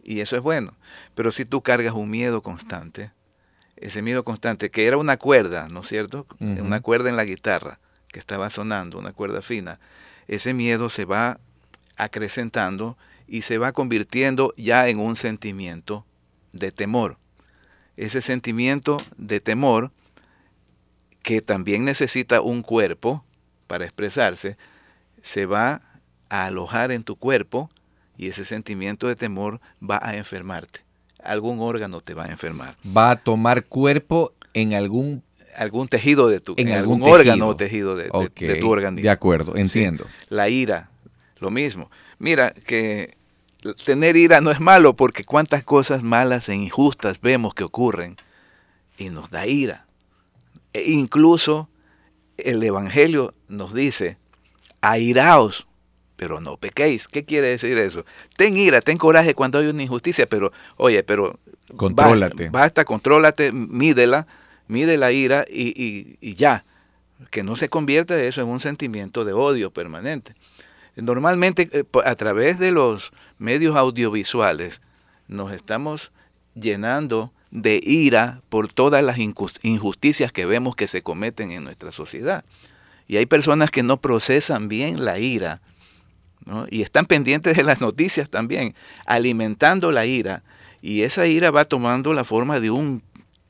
[0.03, 0.73] Y eso es bueno.
[1.15, 3.11] Pero si tú cargas un miedo constante,
[3.77, 6.27] ese miedo constante, que era una cuerda, ¿no es cierto?
[6.39, 9.79] Una cuerda en la guitarra que estaba sonando, una cuerda fina.
[10.27, 11.39] Ese miedo se va
[11.97, 16.05] acrecentando y se va convirtiendo ya en un sentimiento
[16.51, 17.17] de temor.
[17.97, 19.91] Ese sentimiento de temor,
[21.21, 23.23] que también necesita un cuerpo
[23.67, 24.57] para expresarse,
[25.21, 25.81] se va
[26.29, 27.69] a alojar en tu cuerpo
[28.17, 30.83] y ese sentimiento de temor va a enfermarte
[31.23, 32.75] algún órgano te va a enfermar.
[32.85, 35.23] Va a tomar cuerpo en algún
[35.55, 39.03] algún tejido de tu en, algún, órgano o tejido de, tu organismo.
[39.03, 40.07] De acuerdo, entiendo.
[40.29, 40.89] La ira,
[41.39, 41.91] lo mismo.
[42.17, 43.17] Mira que
[43.85, 48.17] tener ira no es malo porque cuántas cosas malas e injustas vemos que ocurren
[48.97, 49.85] y nos da ira.
[50.73, 51.69] E incluso
[52.37, 54.17] el Evangelio nos dice,
[54.81, 55.67] airaos
[56.15, 57.07] pero no pequéis.
[57.07, 58.05] ¿Qué quiere decir eso?
[58.37, 61.39] Ten ira, ten coraje cuando hay una injusticia, pero oye, pero
[61.75, 62.43] contrólate.
[62.45, 64.27] Basta, basta contrólate, mídela,
[64.67, 66.65] mide la ira y, y, ya.
[67.29, 70.35] Que no se convierta eso en un sentimiento de odio permanente.
[70.95, 74.81] Normalmente eh, a través de los medios audiovisuales
[75.27, 76.11] nos estamos
[76.53, 82.43] llenando de ira por todas las injusticias que vemos que se cometen en nuestra sociedad.
[83.07, 85.61] Y hay personas que no procesan bien la ira
[86.69, 88.75] y están pendientes de las noticias también,
[89.05, 90.43] alimentando la ira.
[90.81, 93.01] Y esa ira va tomando la forma de un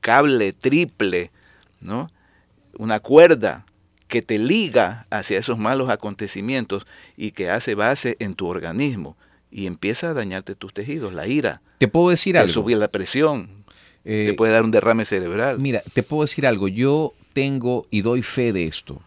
[0.01, 1.31] cable triple,
[1.81, 2.07] ¿no?
[2.77, 3.65] una cuerda
[4.07, 6.85] que te liga hacia esos malos acontecimientos
[7.17, 9.17] y que hace base en tu organismo
[9.49, 11.61] y empieza a dañarte tus tejidos, la ira.
[11.77, 12.51] Te puedo decir algo.
[12.51, 13.63] subir la presión,
[14.03, 15.59] te eh, puede dar un derrame cerebral.
[15.59, 16.67] Mira, te puedo decir algo.
[16.67, 19.01] Yo tengo y doy fe de esto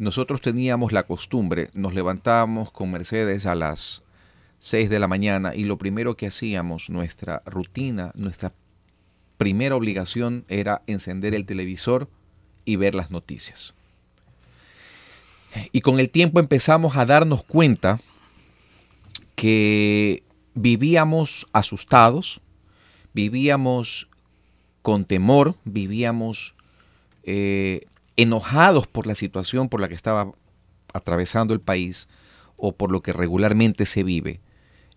[0.00, 4.02] nosotros teníamos la costumbre, nos levantábamos con Mercedes a las
[4.60, 8.54] 6 de la mañana y lo primero que hacíamos, nuestra rutina, nuestra
[9.36, 12.08] primera obligación era encender el televisor
[12.64, 13.74] y ver las noticias.
[15.70, 18.00] Y con el tiempo empezamos a darnos cuenta
[19.34, 20.22] que
[20.54, 22.40] vivíamos asustados,
[23.12, 24.08] vivíamos
[24.80, 26.54] con temor, vivíamos
[27.24, 27.82] eh,
[28.22, 30.32] enojados por la situación por la que estaba
[30.92, 32.08] atravesando el país
[32.56, 34.40] o por lo que regularmente se vive.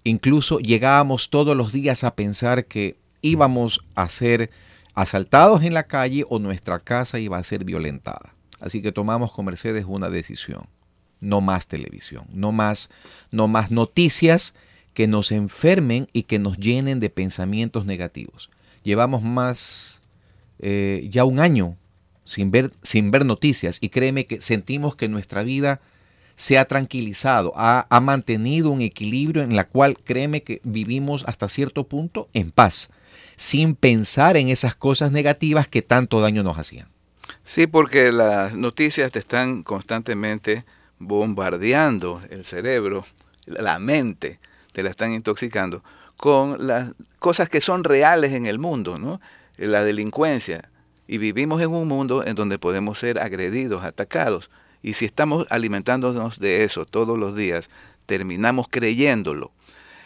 [0.03, 4.49] Incluso llegábamos todos los días a pensar que íbamos a ser
[4.93, 8.33] asaltados en la calle o nuestra casa iba a ser violentada.
[8.59, 10.67] Así que tomamos con Mercedes una decisión.
[11.21, 12.89] No más televisión, no más,
[13.31, 14.53] no más noticias
[14.93, 18.49] que nos enfermen y que nos llenen de pensamientos negativos.
[18.83, 20.01] Llevamos más,
[20.59, 21.77] eh, ya un año
[22.25, 25.81] sin ver, sin ver noticias y créeme que sentimos que nuestra vida
[26.35, 31.47] se ha tranquilizado, ha, ha mantenido un equilibrio en la cual créeme que vivimos hasta
[31.47, 32.89] cierto punto en paz,
[33.35, 36.87] sin pensar en esas cosas negativas que tanto daño nos hacían.
[37.43, 40.65] Sí, porque las noticias te están constantemente
[40.99, 43.05] bombardeando el cerebro,
[43.45, 44.39] la mente,
[44.71, 45.83] te la están intoxicando
[46.17, 49.19] con las cosas que son reales en el mundo, ¿no?
[49.57, 50.69] La delincuencia.
[51.07, 54.49] Y vivimos en un mundo en donde podemos ser agredidos, atacados.
[54.81, 57.69] Y si estamos alimentándonos de eso todos los días,
[58.05, 59.51] terminamos creyéndolo.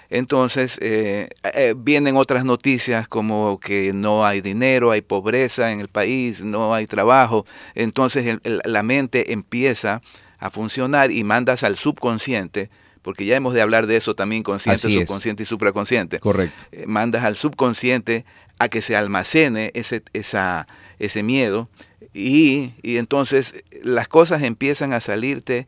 [0.10, 5.90] Entonces eh, eh, vienen otras noticias como que no hay dinero, hay pobreza en el
[5.90, 7.46] país, no hay trabajo.
[7.76, 10.02] Entonces la mente empieza
[10.40, 12.70] a funcionar y mandas al subconsciente,
[13.02, 16.20] porque ya hemos de hablar de eso también, consciente, subconsciente y supraconsciente.
[16.20, 16.64] Correcto.
[16.72, 18.26] Eh, mandas al subconsciente
[18.60, 20.68] a que se almacene ese, esa,
[21.00, 21.70] ese miedo
[22.14, 25.68] y, y, entonces las cosas empiezan a salirte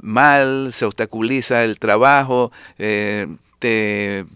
[0.00, 4.26] mal, se obstaculiza el trabajo, eh, te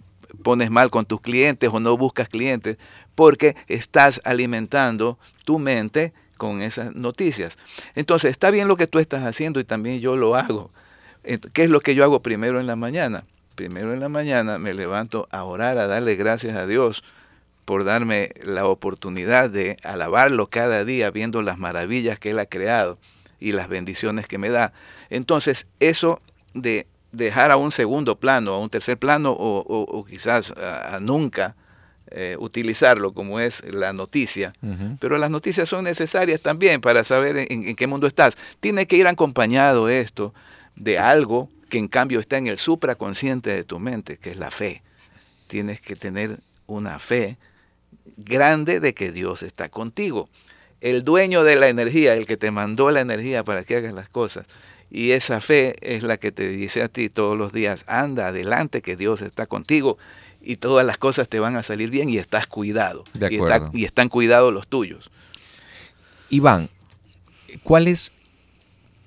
[0.43, 2.79] pones mal con tus clientes o no buscas clientes
[3.15, 7.59] porque estás alimentando tu mente con esas noticias.
[7.97, 10.71] Entonces, está bien lo que tú estás haciendo y también yo lo hago.
[11.53, 13.25] ¿Qué es lo que yo hago primero en la mañana?
[13.57, 17.03] Primero en la mañana me levanto a orar, a darle gracias a Dios
[17.69, 22.99] por darme la oportunidad de alabarlo cada día viendo las maravillas que Él ha creado
[23.41, 24.73] y las bendiciones que me da.
[25.11, 26.23] Entonces, eso
[26.55, 31.57] de dejar a un segundo plano, a un tercer plano o, quizás a, nunca
[32.11, 34.55] eh, utilizarlo como es la noticia.
[34.99, 38.39] Pero las noticias son necesarias también para saber en, qué mundo estás.
[38.61, 40.33] Tiene que ir acompañado esto
[40.75, 44.51] de algo que en cambio está en el supraconsciente de tu mente, que es la
[44.51, 44.81] fe.
[45.49, 47.37] Tienes que tener una fe
[48.17, 50.29] grande de que Dios está contigo.
[50.81, 54.09] El dueño de la energía, el que te mandó la energía para que hagas las
[54.09, 54.47] cosas,
[54.91, 58.81] y esa fe es la que te dice a ti todos los días, anda adelante,
[58.81, 59.99] que Dios está contigo
[60.41, 63.05] y todas las cosas te van a salir bien y estás cuidado.
[63.73, 65.11] y, están cuidados los tuyos.
[66.31, 66.71] Iván,
[67.63, 68.13] ¿cuál es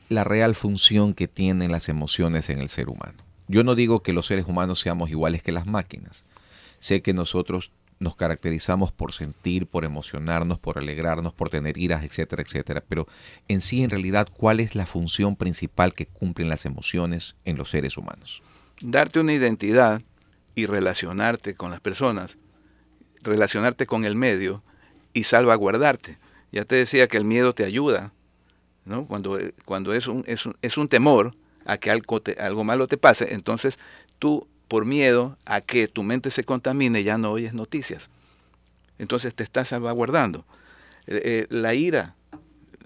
[0.09, 3.17] la real función que tienen las emociones en el ser humano?
[3.47, 6.25] Yo no digo que los seres humanos seamos iguales que las máquinas.
[6.79, 12.41] Sé que nosotros nos caracterizamos por sentir, por emocionarnos, por alegrarnos, por tener iras, etcétera,
[12.41, 12.83] etcétera.
[12.89, 13.07] Pero
[13.47, 17.69] en sí, en realidad, ¿cuál es la función principal que cumplen las emociones en los
[17.69, 18.41] seres humanos?
[18.81, 20.01] Darte una identidad
[20.55, 22.37] y relacionarte con las personas,
[23.21, 24.63] relacionarte con el medio
[25.13, 26.17] y salvaguardarte.
[26.51, 28.13] Ya te decía que el miedo te ayuda,
[28.83, 29.05] ¿no?
[29.05, 31.35] Cuando, cuando es, un, es, un, es un temor
[31.65, 33.77] a que algo, algo malo te pase, entonces
[34.17, 38.09] tú por miedo a que tu mente se contamine, ya no oyes noticias.
[38.99, 40.45] Entonces te estás salvaguardando.
[41.07, 42.15] Eh, eh, la ira,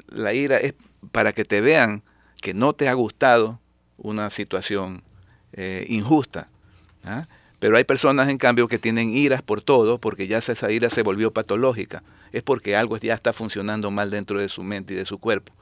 [0.08, 0.74] la ira es
[1.12, 2.02] para que te vean
[2.42, 3.60] que no te ha gustado
[3.98, 5.04] una situación
[5.54, 6.50] eh, injusta.
[7.04, 7.28] ¿ah?
[7.60, 11.04] Pero hay personas, en cambio, que tienen iras por todo, porque ya esa ira se
[11.04, 12.02] volvió patológica.
[12.32, 15.54] Es porque algo ya está funcionando mal dentro de su mente y de su cuerpo.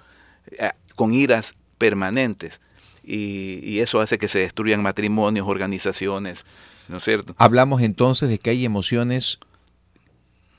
[0.96, 2.62] con iras permanentes
[3.04, 6.46] y, eso hace que se destruyan matrimonios, organizaciones,
[6.88, 7.36] ¿no es cierto?
[7.38, 9.40] Hablamos entonces de que hay emociones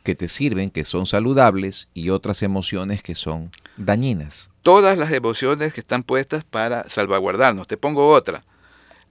[0.03, 4.51] que te sirven, que son saludables, y otras emociones que son dañinas.
[4.63, 7.67] Todas las emociones que están puestas para salvaguardarnos.
[7.67, 8.45] Te pongo otra,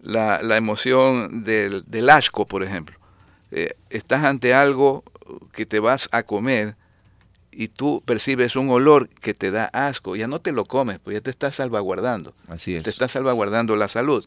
[0.01, 2.97] la, emoción del, asco, por ejemplo.
[3.51, 5.03] Eh, estás ante algo
[5.51, 6.75] que te vas a comer
[7.55, 11.15] y tú percibes un olor que te da asco, ya no te lo comes, pues
[11.15, 12.33] ya te estás salvaguardando.
[12.47, 12.83] Así es.
[12.83, 14.25] Te estás salvaguardando la salud.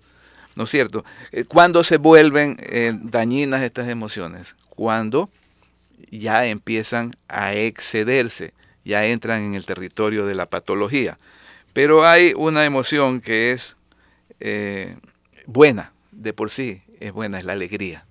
[0.54, 1.04] ¿No es cierto?
[1.32, 4.56] Eh, ¿Cuándo se vuelven eh, dañinas estas emociones?
[4.70, 5.28] Cuando
[6.10, 8.52] ya empiezan a excederse,
[8.84, 11.18] ya entran en el territorio de la patología.
[11.72, 13.76] Pero hay una emoción que es
[14.40, 14.96] eh,
[15.46, 18.04] buena, de por sí es buena, es la alegría.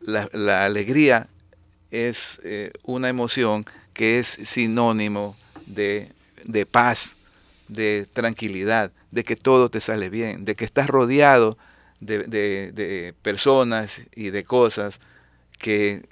[0.00, 1.28] La, la alegría
[1.92, 5.36] es eh, una emoción que es sinónimo
[5.66, 6.10] de,
[6.68, 7.14] paz,
[7.68, 11.58] de tranquilidad, de que todo te sale bien, de que estás rodeado
[12.00, 15.00] de, personas y de cosas
[15.58, 16.02] que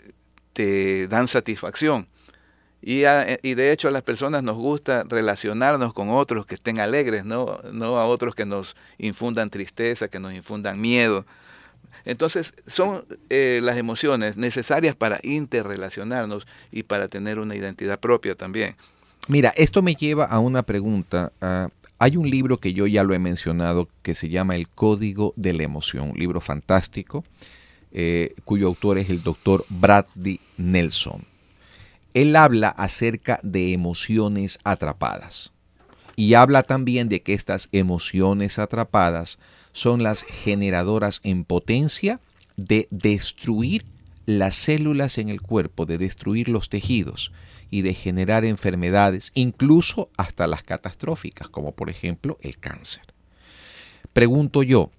[0.52, 2.06] te dan satisfacción.
[2.82, 3.02] Y,
[3.42, 7.58] y, de hecho a las personas nos gusta relacionarnos con otros que estén alegres, no,
[7.72, 11.26] no a otros que nos infundan tristeza, que nos infundan miedo.
[12.04, 18.76] Entonces, son eh, las emociones necesarias para interrelacionarnos y para tener una identidad propia también.
[19.28, 21.32] Mira, esto me lleva a una pregunta.
[21.40, 25.34] Ah, hay un libro que yo ya lo he mencionado que se llama El Código
[25.36, 27.24] de la Emoción, un libro fantástico,
[27.92, 31.26] eh, cuyo autor es el doctor Bradley Nelson.
[32.14, 35.52] Él habla acerca de emociones atrapadas.
[36.16, 39.38] Y habla también de que estas emociones atrapadas
[39.72, 42.20] son las generadoras en potencia
[42.56, 43.84] de destruir
[44.26, 47.32] las células en el cuerpo, de destruir los tejidos
[47.70, 53.02] y de generar enfermedades, incluso hasta las catastróficas, como por ejemplo el cáncer.
[54.12, 54.90] Pregunto yo,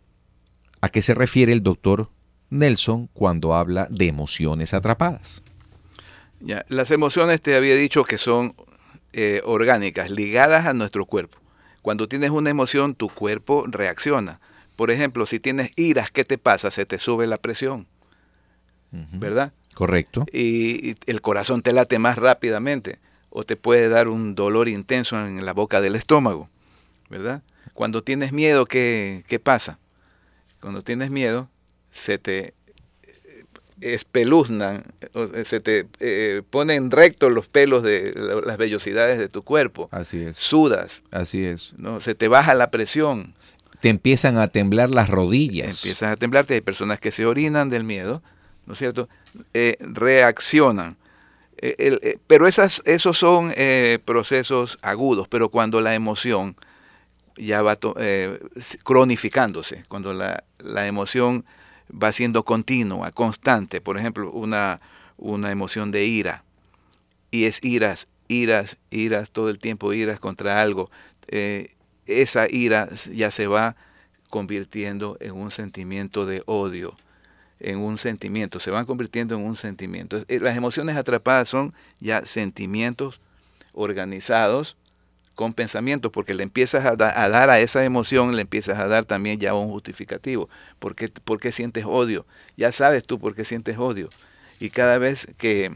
[0.79, 2.09] ¿a qué se refiere el doctor
[2.49, 5.43] Nelson cuando habla de emociones atrapadas?
[6.39, 8.55] Ya, las emociones te había dicho que son
[9.13, 11.37] eh, orgánicas, ligadas a nuestro cuerpo.
[11.81, 14.39] Cuando tienes una emoción, tu cuerpo reacciona.
[14.81, 16.71] Por ejemplo, si tienes iras, ¿qué te pasa?
[16.71, 17.85] Se te sube la presión,
[18.89, 19.53] ¿verdad?
[19.75, 20.25] Correcto.
[20.33, 22.97] Y, el corazón te late más rápidamente
[23.29, 26.49] o te puede dar un dolor intenso en la boca del estómago,
[27.11, 27.43] ¿verdad?
[27.75, 29.77] Cuando tienes miedo, ¿qué, qué pasa?
[30.59, 31.47] Cuando tienes miedo,
[31.91, 32.55] se te
[33.81, 34.83] espeluznan,
[35.43, 39.89] se te eh, ponen rectos los pelos de las vellosidades de tu cuerpo.
[39.91, 40.37] Así es.
[40.37, 41.03] Sudas.
[41.11, 41.75] Así es.
[41.77, 42.01] ¿no?
[42.01, 43.35] Se te baja la presión
[43.81, 45.83] te empiezan a temblar las rodillas.
[45.83, 46.53] Empiezan a temblarte.
[46.53, 48.21] Hay personas que se orinan del miedo,
[48.67, 49.09] ¿no es cierto?
[49.53, 50.97] Eh, reaccionan.
[51.57, 53.53] Eh, eh, pero esas, esos son
[54.05, 56.55] procesos agudos, pero cuando la emoción
[57.35, 57.75] ya va
[58.83, 61.45] cronificándose, cuando la, la, emoción
[61.91, 64.79] va siendo continua, constante, por ejemplo, una,
[65.17, 66.43] una emoción de ira,
[67.31, 70.89] y es iras, iras, iras, todo el tiempo iras contra algo,
[72.11, 73.75] esa ira ya se va
[74.29, 76.95] convirtiendo en un sentimiento de odio,
[77.59, 80.23] en un sentimiento, se van convirtiendo en un sentimiento.
[80.27, 83.21] Eh, las emociones atrapadas son ya sentimientos
[83.73, 84.75] organizados
[85.35, 89.39] con pensamientos, porque le empiezas a, dar a esa emoción, le empiezas a dar también
[89.39, 90.49] ya un justificativo.
[90.79, 92.25] ¿Por qué, sientes odio?
[92.57, 94.09] Ya sabes tú por qué sientes odio.
[94.59, 95.71] Y cada vez que,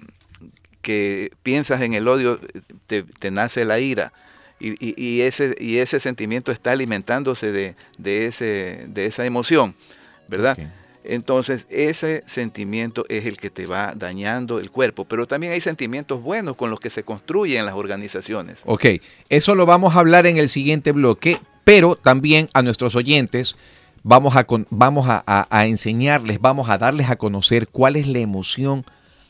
[0.81, 2.39] que piensas en el odio,
[2.88, 4.13] te nace la ira
[4.60, 9.76] y, ese, y ese sentimiento está alimentándose de, de, ese, de esa emoción,
[10.28, 10.58] ¿verdad?
[11.03, 16.22] Entonces, ese sentimiento es el que te va dañando el cuerpo, pero también hay sentimientos
[16.22, 18.62] buenos con los que se construyen las organizaciones.
[18.66, 18.86] Ok,
[19.30, 23.56] eso lo vamos a hablar en el siguiente bloque, pero también a nuestros oyentes
[24.01, 28.84] vamos a, vamos a enseñarles, vamos a darles a conocer cuál es la emoción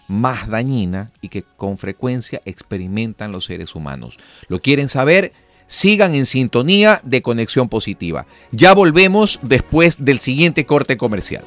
[0.08, 4.18] más dañina y que con frecuencia experimentan los seres humanos.
[4.48, 5.34] ¿Lo quieren saber?
[5.68, 8.28] Sigan en sintonía de Conexión Positiva.
[8.52, 11.44] Ya volvemos después del siguiente corte comercial.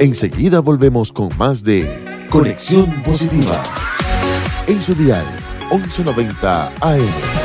[0.00, 3.62] Enseguida volvemos con más de Conexión Positiva.
[4.66, 5.24] En su dial
[5.70, 7.43] 1190 AM.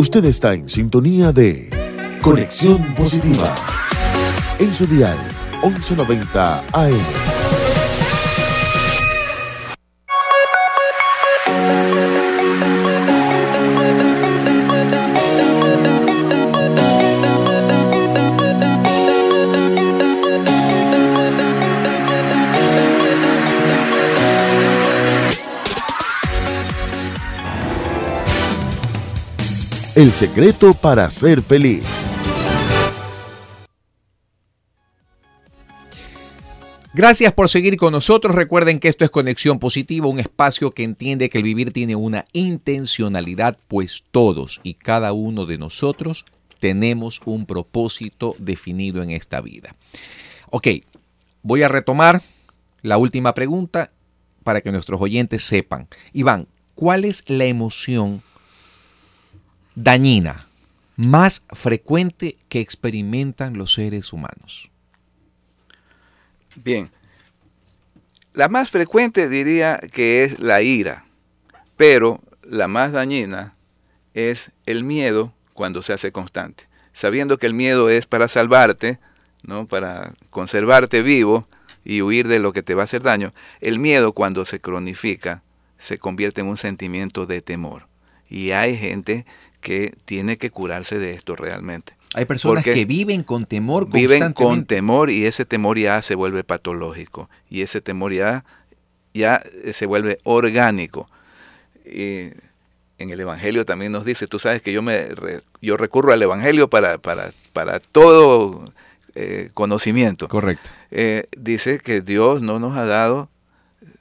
[0.00, 1.68] Usted está en sintonía de
[2.22, 3.54] Conexión Positiva.
[4.58, 5.18] En su dial
[5.62, 7.39] 1190 AM.
[30.00, 31.84] El secreto para ser feliz.
[36.94, 38.34] Gracias por seguir con nosotros.
[38.34, 42.24] Recuerden que esto es Conexión Positiva, un espacio que entiende que el vivir tiene una
[42.32, 46.24] intencionalidad, pues todos y cada uno de nosotros
[46.60, 49.76] tenemos un propósito definido en esta vida.
[50.48, 50.68] Ok,
[51.42, 52.22] voy a retomar
[52.80, 53.92] la última pregunta
[54.44, 55.88] para que nuestros oyentes sepan.
[56.14, 58.22] Iván, ¿cuál es la emoción
[59.82, 60.46] dañina
[60.96, 64.70] más frecuente que experimentan los seres humanos?
[66.56, 66.90] Bien,
[68.34, 71.04] la más frecuente diría que es la ira,
[71.76, 73.54] pero la más dañina
[74.14, 76.68] es el miedo cuando se hace constante.
[76.92, 78.98] Sabiendo que el miedo es para salvarte,
[79.42, 79.66] ¿no?
[79.66, 81.48] para conservarte vivo
[81.84, 85.42] y huir de lo que te va a hacer daño, el miedo cuando se cronifica
[85.78, 87.86] se convierte en un sentimiento de temor.
[88.28, 89.24] Y hay gente
[89.60, 91.94] que tiene que curarse de esto realmente.
[92.14, 96.42] Hay personas que viven con temor Viven con temor y ese temor ya se vuelve
[96.42, 98.44] patológico y ese temor ya,
[99.14, 99.42] ya
[99.72, 101.08] se vuelve orgánico.
[101.84, 102.30] Y
[102.98, 105.08] en el Evangelio también nos dice, tú sabes que yo, me,
[105.62, 108.64] yo recurro al Evangelio para, para, para todo
[109.14, 110.28] eh, conocimiento.
[110.28, 110.70] Correcto.
[110.90, 113.28] Eh, dice que Dios no nos ha dado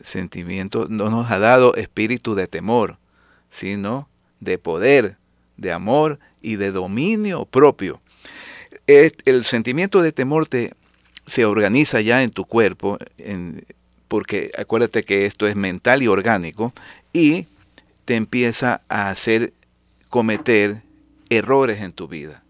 [0.02, 2.98] sentimiento, no nos ha dado espíritu de temor,
[3.50, 5.18] sino de poder,
[5.60, 8.02] de amor y de dominio propio.
[8.88, 10.74] el sentimiento de temor te,
[11.30, 12.98] se organiza ya en tu cuerpo,
[14.08, 16.74] porque acuérdate que esto es mental y orgánico,
[17.14, 17.46] y
[18.06, 19.54] te empieza a hacer
[20.10, 20.82] cometer
[21.30, 22.44] errores en tu vida.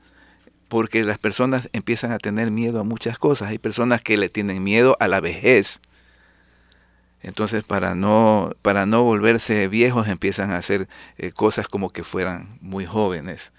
[0.70, 3.50] Porque las personas empiezan a tener miedo a muchas cosas.
[3.50, 5.82] Hay personas que le tienen miedo a la vejez.
[7.22, 12.58] Entonces, para no, para no volverse viejos, empiezan a hacer eh, cosas como que fueran
[12.62, 13.52] muy jóvenes.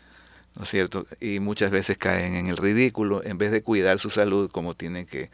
[0.57, 1.07] ¿no es cierto?
[1.21, 5.07] Y muchas veces caen en el ridículo en vez de cuidar su salud como tienen
[5.07, 5.31] que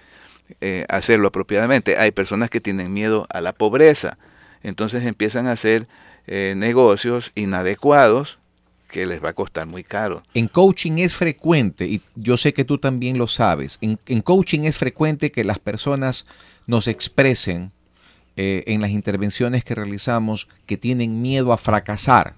[0.60, 1.96] eh, hacerlo apropiadamente.
[1.96, 4.18] Hay personas que tienen miedo a la pobreza,
[4.62, 5.88] entonces empiezan a hacer
[6.26, 8.38] eh, negocios inadecuados
[8.88, 10.22] que les va a costar muy caro.
[10.34, 14.76] En coaching es frecuente, y yo sé que tú también lo sabes, en, coaching es
[14.76, 16.26] frecuente que las personas
[16.66, 17.72] nos expresen
[18.36, 22.34] eh, en las intervenciones que realizamos que tienen miedo a fracasar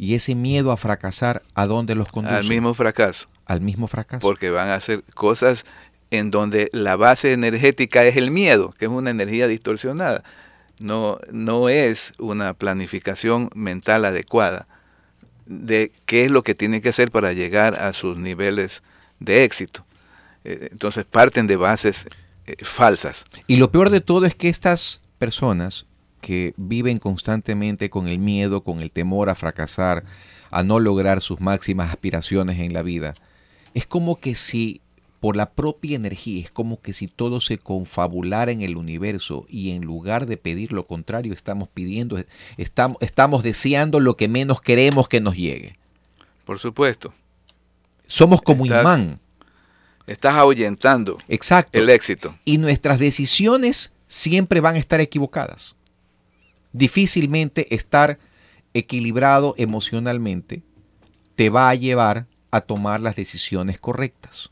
[0.00, 2.34] y ese miedo a fracasar, ¿a dónde los conduce?
[2.34, 3.28] Al mismo fracaso.
[3.44, 4.22] Al mismo fracaso.
[4.22, 5.66] Porque van a hacer cosas
[6.10, 10.24] en donde la base energética es el miedo, que es una energía distorsionada.
[10.78, 14.66] No, no es una planificación mental adecuada
[15.44, 18.82] de qué es lo que tiene que hacer para llegar a sus niveles
[19.18, 19.84] de éxito.
[20.44, 22.06] Eh, entonces parten de bases
[22.50, 23.24] eh, falsas.
[23.46, 25.86] Y lo peor de todo es que estas personas
[26.20, 30.04] que viven constantemente con el miedo, con el temor a fracasar,
[30.50, 33.14] a no lograr sus máximas aspiraciones en la vida,
[33.74, 34.80] es como que si
[35.20, 39.72] por la propia energía, es como que si todo se confabulara en el universo y
[39.72, 42.18] en lugar de pedir lo contrario, estamos pidiendo,
[42.56, 45.76] estamos, estamos deseando lo que menos queremos que nos llegue.
[46.46, 47.12] Por supuesto.
[48.06, 49.20] Somos como imán.
[50.10, 51.78] Estás ahuyentando Exacto.
[51.78, 52.36] el éxito.
[52.44, 55.76] Y nuestras decisiones siempre van a estar equivocadas
[56.72, 58.18] difícilmente estar
[58.74, 60.62] equilibrado emocionalmente
[61.34, 64.50] te va a llevar a tomar las decisiones correctas.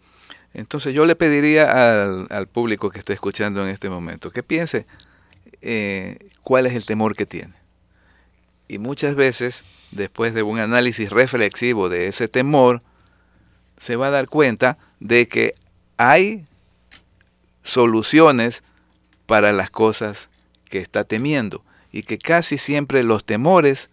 [0.55, 4.87] Entonces yo le pediría al, público que esté escuchando en este momento que piense
[5.61, 7.55] eh, cuál es el temor que tiene.
[8.67, 12.83] Y muchas veces, después de un análisis reflexivo de ese temor,
[13.81, 15.55] se va a dar cuenta de que
[15.97, 16.47] hay
[17.63, 18.63] soluciones
[19.27, 20.29] para las cosas
[20.69, 21.63] que está temiendo
[21.93, 23.91] y que casi siempre los temores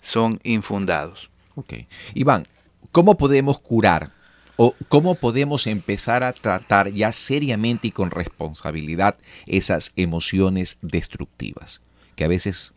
[0.00, 1.30] son infundados.
[1.54, 1.74] Ok.
[2.14, 2.44] Iván,
[2.92, 4.12] ¿cómo podemos curar
[4.56, 9.16] o cómo podemos empezar a tratar ya seriamente y con responsabilidad
[9.46, 11.80] esas emociones destructivas?
[12.16, 12.72] Que a veces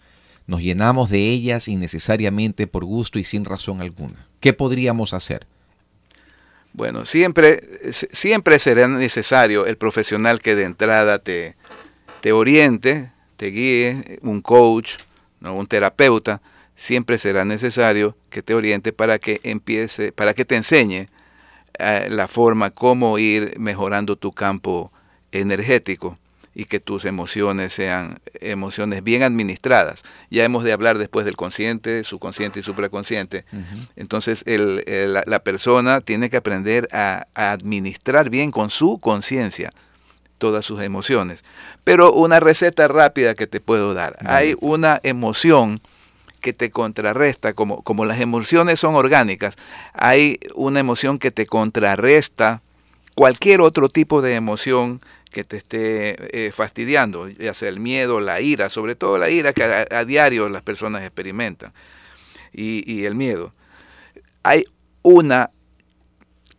[0.48, 4.28] nos llenamos de ellas innecesariamente por gusto y sin razón alguna.
[4.40, 5.48] ¿Qué podríamos hacer?
[6.74, 7.62] Bueno, siempre,
[7.92, 11.56] siempre será necesario el profesional que de entrada te,
[12.22, 14.94] te oriente, te guíe, un coach,
[15.42, 15.54] ¿no?
[15.54, 16.42] un terapeuta,
[16.76, 21.10] siempre será necesario que te oriente para que empiece, para que te enseñe
[21.78, 24.92] eh, la forma cómo ir mejorando tu campo
[25.32, 26.18] energético
[26.54, 30.04] y que tus emociones sean emociones bien administradas.
[30.30, 33.46] Ya hemos de hablar después del consciente, subconsciente y supraconsciente.
[33.96, 39.72] Entonces la, persona tiene que aprender a administrar bien con su conciencia
[40.42, 41.46] todas sus emociones.
[41.86, 44.18] Pero una receta rápida que te puedo dar.
[44.26, 45.80] Hay una emoción
[46.42, 49.56] que te contrarresta, como, como las emociones son orgánicas,
[49.94, 52.64] hay una emoción que te contrarresta
[53.14, 55.02] cualquier otro tipo de emoción
[55.32, 59.54] que te esté eh, fastidiando, ya sea el miedo, la ira, sobre todo la ira
[59.54, 61.74] que a, diario las personas experimentan,
[62.54, 63.54] y, el miedo.
[64.44, 64.66] Hay
[65.02, 65.52] una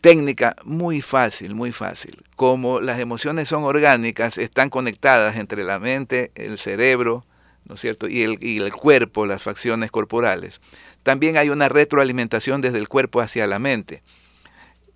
[0.00, 2.24] técnica muy fácil, muy fácil.
[2.34, 7.24] Como las emociones son orgánicas, están conectadas entre la mente, el cerebro,
[7.64, 8.08] ¿no es cierto?
[8.08, 10.60] Y el, y el cuerpo, las facciones corporales.
[11.02, 14.02] También hay una retroalimentación desde el cuerpo hacia la mente.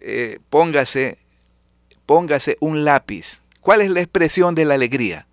[0.01, 1.19] Eh, póngase,
[2.07, 3.43] póngase un lápiz.
[3.67, 5.27] ¿Cuál es la expresión de la alegría?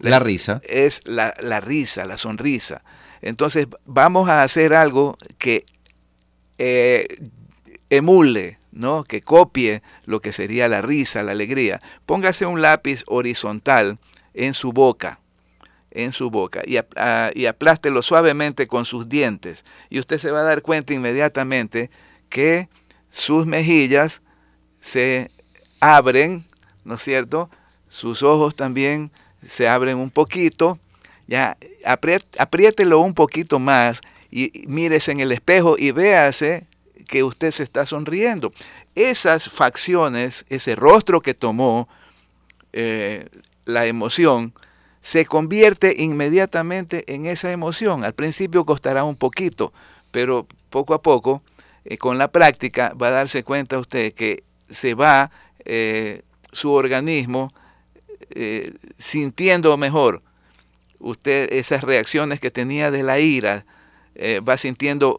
[0.00, 0.60] La, risa.
[0.64, 2.82] Es la, risa, la sonrisa.
[3.22, 5.64] Entonces vamos a hacer algo que
[6.58, 7.06] eh,
[7.88, 9.04] emule ¿no?
[9.04, 11.78] que copie lo que sería la risa, la alegría.
[12.06, 14.00] Póngase un lápiz horizontal
[14.34, 15.20] en su boca,
[15.92, 16.76] en su boca, y,
[17.38, 19.64] y aplástelo suavemente con sus dientes.
[19.90, 21.88] Y usted se va a dar cuenta inmediatamente
[22.30, 22.68] que
[23.12, 24.22] sus mejillas
[24.80, 25.30] se
[25.78, 26.48] abren,
[26.84, 27.48] ¿no es cierto?
[27.90, 29.10] Sus ojos también
[29.46, 30.78] se abren un poquito.
[31.26, 31.56] Ya,
[32.38, 36.66] apriételo un poquito más y mírese en el espejo y véase
[37.06, 38.52] que usted se está sonriendo.
[38.94, 41.88] Esas facciones, ese rostro que tomó
[42.72, 43.28] eh,
[43.64, 44.54] la emoción,
[45.00, 48.04] se convierte inmediatamente en esa emoción.
[48.04, 49.72] Al principio costará un poquito,
[50.10, 51.42] pero poco a poco
[51.84, 55.30] eh, con la práctica va a darse cuenta usted que se va
[55.64, 56.22] eh,
[56.52, 57.52] su organismo
[58.34, 60.22] eh, sintiendo mejor.
[60.98, 63.64] Usted esas reacciones que tenía de la ira,
[64.46, 65.16] va sintiendo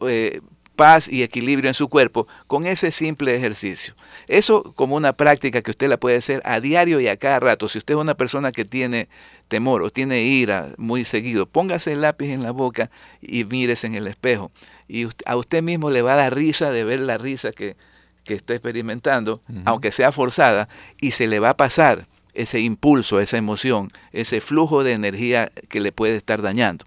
[0.76, 3.94] paz y equilibrio en su cuerpo con ese simple ejercicio.
[4.26, 7.68] Eso como una práctica que usted la puede hacer a diario y a cada rato.
[7.68, 9.08] Si usted es una persona que tiene
[9.48, 12.90] temor o tiene ira muy seguido, póngase el lápiz en la boca
[13.20, 14.50] y mírese en el espejo.
[14.88, 17.76] Y a usted mismo le va a dar risa de ver la risa que,
[18.24, 23.92] está experimentando, aunque sea forzada, y se le va a pasar ese impulso, esa emoción,
[24.12, 26.84] ese flujo de energía que le puede estar dañando.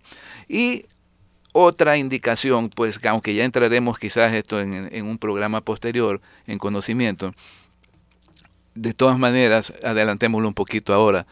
[0.47, 0.85] Y
[1.51, 7.33] otra indicación, pues aunque ya entraremos quizás esto en, un programa posterior, en conocimiento,
[8.73, 11.25] de todas maneras, adelantémoslo un poquito ahora,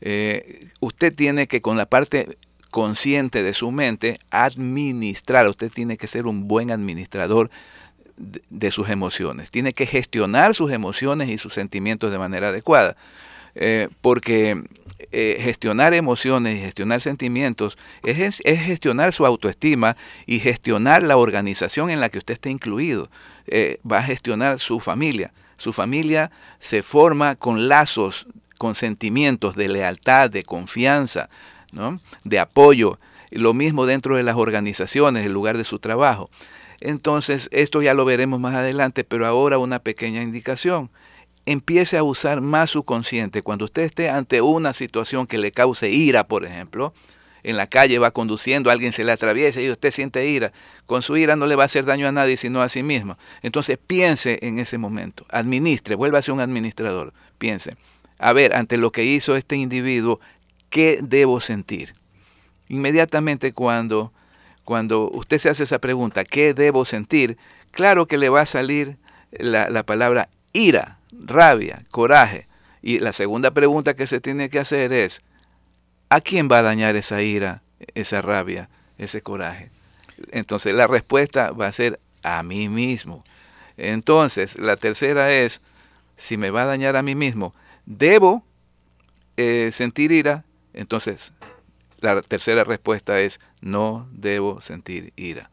[0.00, 2.38] eh, usted tiene que con la parte
[2.70, 7.50] consciente de su mente administrar, usted tiene que ser un buen administrador
[8.16, 12.96] de, sus emociones, tiene que gestionar sus emociones y sus sentimientos de manera adecuada,
[13.58, 14.62] eh, porque
[15.12, 19.96] eh, gestionar emociones y gestionar sentimientos es, es, gestionar su autoestima
[20.26, 23.10] y gestionar la organización en la que usted esté incluido,
[23.90, 25.32] va a gestionar su familia.
[25.56, 26.30] Su familia
[26.60, 28.26] se forma con lazos
[28.58, 31.30] con sentimientos de lealtad, de confianza,
[31.72, 32.00] ¿no?
[32.24, 32.98] de apoyo.
[33.30, 36.28] Lo mismo dentro de las organizaciones, el lugar de su trabajo.
[36.80, 40.90] Entonces, esto ya lo veremos más adelante, pero ahora una pequeña indicación.
[41.50, 43.40] Empiece a usar más su consciente.
[43.40, 46.92] Cuando usted esté ante una situación que le cause ira, por ejemplo,
[47.42, 50.52] en la calle va conduciendo, alguien se le atraviesa y usted siente ira.
[50.84, 53.16] Con su ira no le va a hacer daño a nadie sino a sí mismo.
[53.40, 57.76] Entonces piense en ese momento, administre, vuélvase un administrador, piense
[58.18, 60.20] a ver, ante lo que hizo este individuo,
[60.68, 61.94] ¿qué debo sentir?
[62.68, 64.12] Inmediatamente cuando,
[64.64, 67.38] cuando usted se hace esa pregunta, ¿qué debo sentir?
[67.70, 68.98] Claro que le va a salir
[69.30, 72.46] la palabra ira, rabia, coraje.
[72.82, 75.22] Y la segunda pregunta que se tiene que hacer es,
[76.08, 77.62] ¿a quién va a dañar esa ira,
[77.94, 79.70] esa rabia, ese coraje?
[80.30, 83.24] Entonces la respuesta va a ser a mí mismo.
[83.76, 85.60] Entonces, la tercera es,
[86.16, 87.54] si me va a dañar a mí mismo,
[87.86, 88.44] debo
[89.36, 90.44] eh, sentir ira,
[90.74, 91.32] entonces
[92.00, 95.50] la tercera respuesta es no debo sentir ira.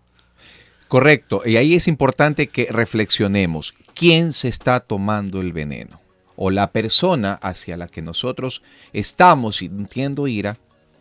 [0.88, 3.74] Correcto, y ahí es importante que reflexionemos.
[3.96, 6.02] ¿Quién se está tomando el veneno?
[6.36, 10.58] ¿O la persona hacia la que nosotros estamos sintiendo ira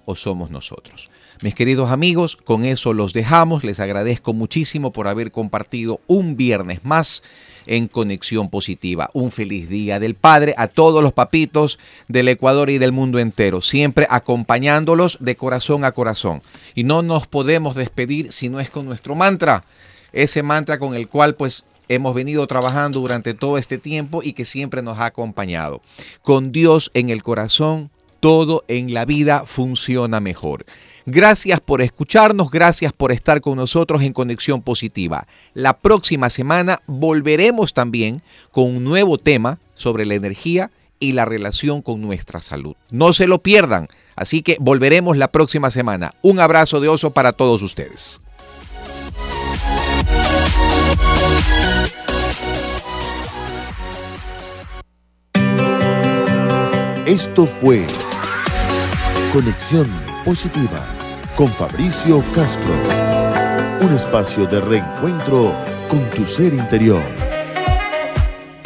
[0.07, 1.11] o somos nosotros?
[1.43, 3.65] Mis queridos amigos, con eso los dejamos.
[3.65, 7.25] Les agradezco muchísimo por haber compartido un viernes más
[7.67, 9.11] en Conexión Positiva.
[9.13, 13.61] Un feliz día del Padre a todos los papitos del Ecuador y del mundo entero,
[13.61, 16.43] siempre acompañándolos de corazón a corazón.
[16.77, 19.65] Y no nos podemos despedir si no es con nuestro mantra,
[20.13, 24.45] ese mantra con el cual pues hemos venido trabajando durante todo este tiempo y que
[24.45, 25.81] siempre nos ha acompañado.
[26.23, 30.65] Con Dios en el corazón, todo en la vida funciona mejor.
[31.07, 35.27] Gracias por escucharnos, gracias por estar con nosotros en Conexión Positiva.
[35.53, 41.83] La próxima semana volveremos también con un nuevo tema sobre la energía y la relación
[41.83, 42.77] con nuestra salud.
[42.91, 46.15] No se lo pierdan, así que volveremos la próxima semana.
[46.23, 48.23] Un abrazo de oso para todos ustedes.
[57.07, 57.87] Esto fue
[59.31, 59.87] Conexión
[60.25, 60.83] Positiva
[61.37, 62.73] con Fabricio Castro.
[63.83, 65.53] Un espacio de reencuentro
[65.91, 67.03] con tu ser interior.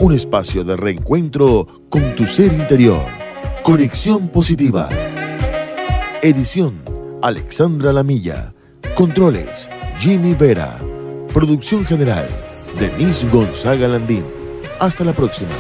[0.01, 3.05] Un espacio de reencuentro con tu ser interior.
[3.64, 4.89] Conexión Positiva.
[6.22, 6.80] Edición
[7.22, 8.55] Alexandra Lamilla.
[8.95, 9.68] Controles
[9.99, 10.78] Jimmy Vera.
[11.34, 12.28] Producción general
[12.78, 14.22] Denise Gonzaga Landín.
[14.78, 15.51] Hasta la próxima.